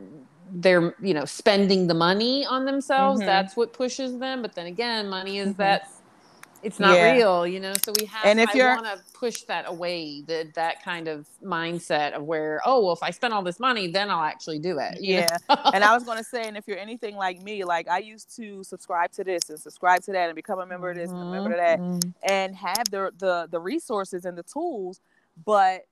[0.55, 3.25] they're you know spending the money on themselves Mhm.
[3.25, 5.57] that's what pushes them but then again money is Mhm.
[5.57, 5.81] that
[6.63, 7.11] it's not Yeah.
[7.13, 10.21] real you know so we have And if i you're- want to push that away
[10.27, 13.87] that that kind of mindset of where oh well if i spend all this money
[13.87, 15.27] then i'll actually do it Yeah.
[15.73, 18.35] and I was going to say, and if you're anything like me, like I used
[18.37, 21.19] to subscribe to this and subscribe to that and become a member of this and
[21.21, 22.13] a member of that Mhm.
[22.23, 25.01] and have the, the, the resources and the tools,
[25.45, 25.85] but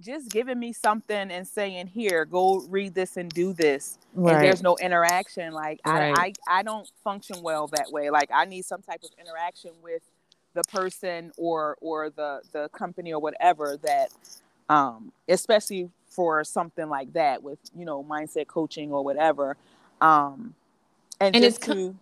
[0.00, 3.98] just giving me something and saying, here, go read this and do this.
[4.14, 5.52] And right there's no interaction.
[5.52, 6.14] Like Right.
[6.16, 8.10] I, I, I don't function well that way.
[8.10, 10.02] Like I need some type of interaction with
[10.58, 14.10] the person or, or the, the company or whatever that,
[14.68, 19.56] um, especially for something like that with you know mindset coaching or whatever
[20.00, 20.54] um
[21.20, 21.94] and, And just it's to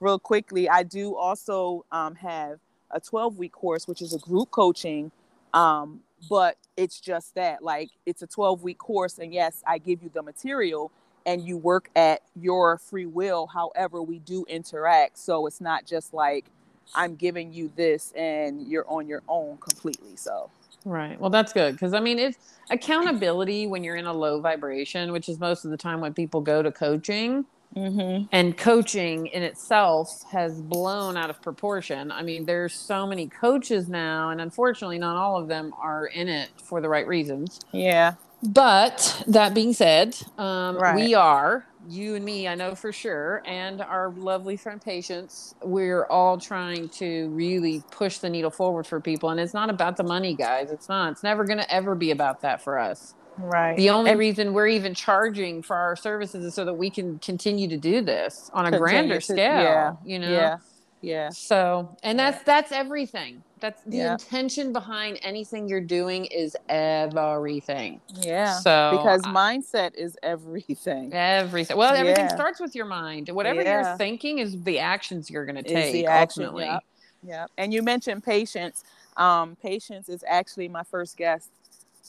[0.00, 2.58] real quickly i do also um have
[2.90, 5.12] a 12 week course which is a group coaching
[5.54, 6.00] um
[6.30, 10.10] but it's just that like it's a 12 week course and yes i give you
[10.12, 10.90] the material
[11.26, 15.18] and you work at your free will however we do interact.
[15.18, 16.46] So it's not just like
[16.94, 20.50] i'm giving you this and you're on your own completely so
[20.84, 21.20] Right.
[21.20, 22.36] Well, that's good because I mean, it's
[22.70, 26.40] accountability when you're in a low vibration, which is most of the time when people
[26.40, 27.44] go to coaching.
[27.76, 28.24] mm-hmm.
[28.32, 32.10] And coaching in itself has blown out of proportion.
[32.10, 36.28] I mean, there's so many coaches now, and unfortunately, not all of them are in
[36.28, 37.60] it for the right reasons.
[37.72, 40.96] yeah But that being said, um, Right.
[40.96, 46.04] we are, you and me, I know for sure, and our lovely friend Patience, we're
[46.06, 49.30] all trying to really push the needle forward for people.
[49.30, 50.70] And it's not about the money, guys.
[50.70, 51.12] It's not.
[51.12, 53.14] It's never going to ever be about that for us.
[53.38, 56.90] right The only And- reason we're even charging for our services is so that we
[56.90, 59.36] can continue to do this on a grander to- scale.
[59.62, 60.30] yeah, You know?
[60.30, 60.56] yeah
[61.00, 63.42] yeah So, and that's that's everything.
[63.62, 64.12] That's the Yeah.
[64.14, 68.00] intention behind anything you're doing is everything.
[68.20, 71.76] yeah So because I- mindset is everything everything.
[71.78, 72.34] Well, everything Yeah.
[72.34, 73.28] starts with your mind.
[73.30, 73.88] Whatever Yeah.
[73.88, 76.64] you're thinking is the actions you're going to take the action, ultimately.
[76.66, 76.78] yeah.
[77.24, 78.82] yeah and you mentioned patience
[79.16, 81.48] um patience is actually my first guest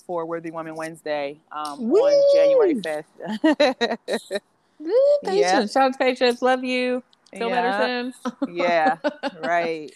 [0.07, 3.05] for worthy woman wednesday um on january 5th
[4.79, 4.89] Woo,
[5.21, 5.29] Yeah.
[5.59, 5.71] Patience.
[5.73, 6.41] Shout out to patience.
[6.41, 7.03] Love you.
[7.31, 8.55] Feel better soon.
[8.55, 8.97] yeah
[9.43, 9.91] right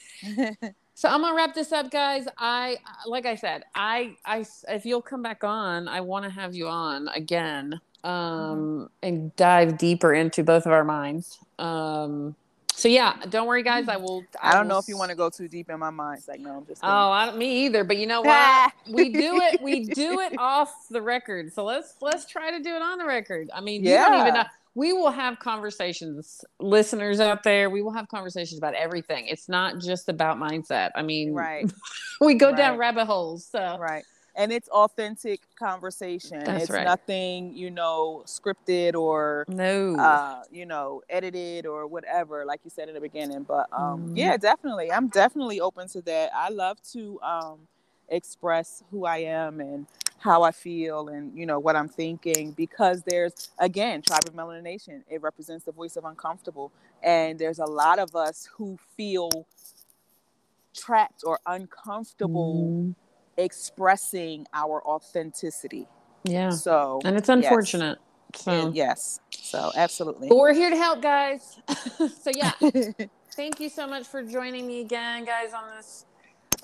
[0.97, 2.25] So I'm gonna wrap this up, guys.
[2.39, 6.55] I like I said, I I if you'll come back on, I want to have
[6.55, 8.85] you on again, um, Mm-hmm.
[9.03, 11.37] and dive deeper into both of our minds.
[11.59, 12.35] Um,
[12.73, 13.87] so yeah, don't worry, guys.
[13.87, 14.23] I will.
[14.41, 16.27] i don't will know if you want to go too deep in my mind it's
[16.27, 16.91] like no i'm just kidding.
[16.95, 17.83] Oh, I don't, me either.
[17.83, 18.73] But you know what?
[18.89, 19.61] we do it.
[19.61, 21.53] We do it off the record.
[21.53, 23.51] So let's let's try to do it on the record.
[23.53, 24.45] I mean, you don't even know.
[24.77, 27.67] We will have conversations, listeners out there.
[27.71, 29.25] We will have conversations about everything.
[29.25, 30.91] It's not just about mindset.
[30.93, 31.71] I mean, right
[32.21, 33.47] we go down rabbit holes.
[33.47, 34.03] So right
[34.35, 36.83] and it's authentic conversation That's it's right.
[36.83, 39.95] nothing you know scripted or no.
[39.99, 44.11] uh you know edited or whatever like you said in the beginning but um Mhm.
[44.15, 47.67] yeah definitely i'm definitely open to that i love to um
[48.09, 49.87] express who i am and
[50.19, 54.63] how i feel and you know what i'm thinking because there's again tribe of melanin
[54.63, 56.71] nation it represents the voice of uncomfortable
[57.03, 59.29] and there's a lot of us who feel
[60.75, 62.95] trapped or uncomfortable Mhm.
[63.37, 65.87] expressing our authenticity
[66.23, 66.49] Yeah.
[66.49, 67.43] so And it's yes.
[67.43, 67.99] unfortunate.
[68.35, 71.59] So, And yes so absolutely but we're here to help, guys.
[72.21, 72.51] so yeah,
[73.31, 76.05] thank you so much for joining me again, guys, on this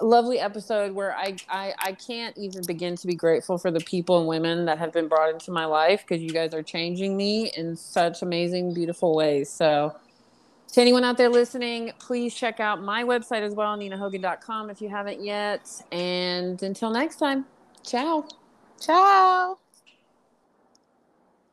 [0.01, 4.19] lovely episode where I, I I can't even begin to be grateful for the people
[4.19, 7.51] and women that have been brought into my life because you guys are changing me
[7.55, 9.49] in such amazing, beautiful ways.
[9.49, 9.95] So
[10.73, 14.89] to anyone out there listening, please check out my website as well, ninahogan.com if you
[14.89, 15.69] haven't yet.
[15.91, 17.45] And until next time,
[17.83, 18.25] ciao.
[18.79, 19.62] Ciao.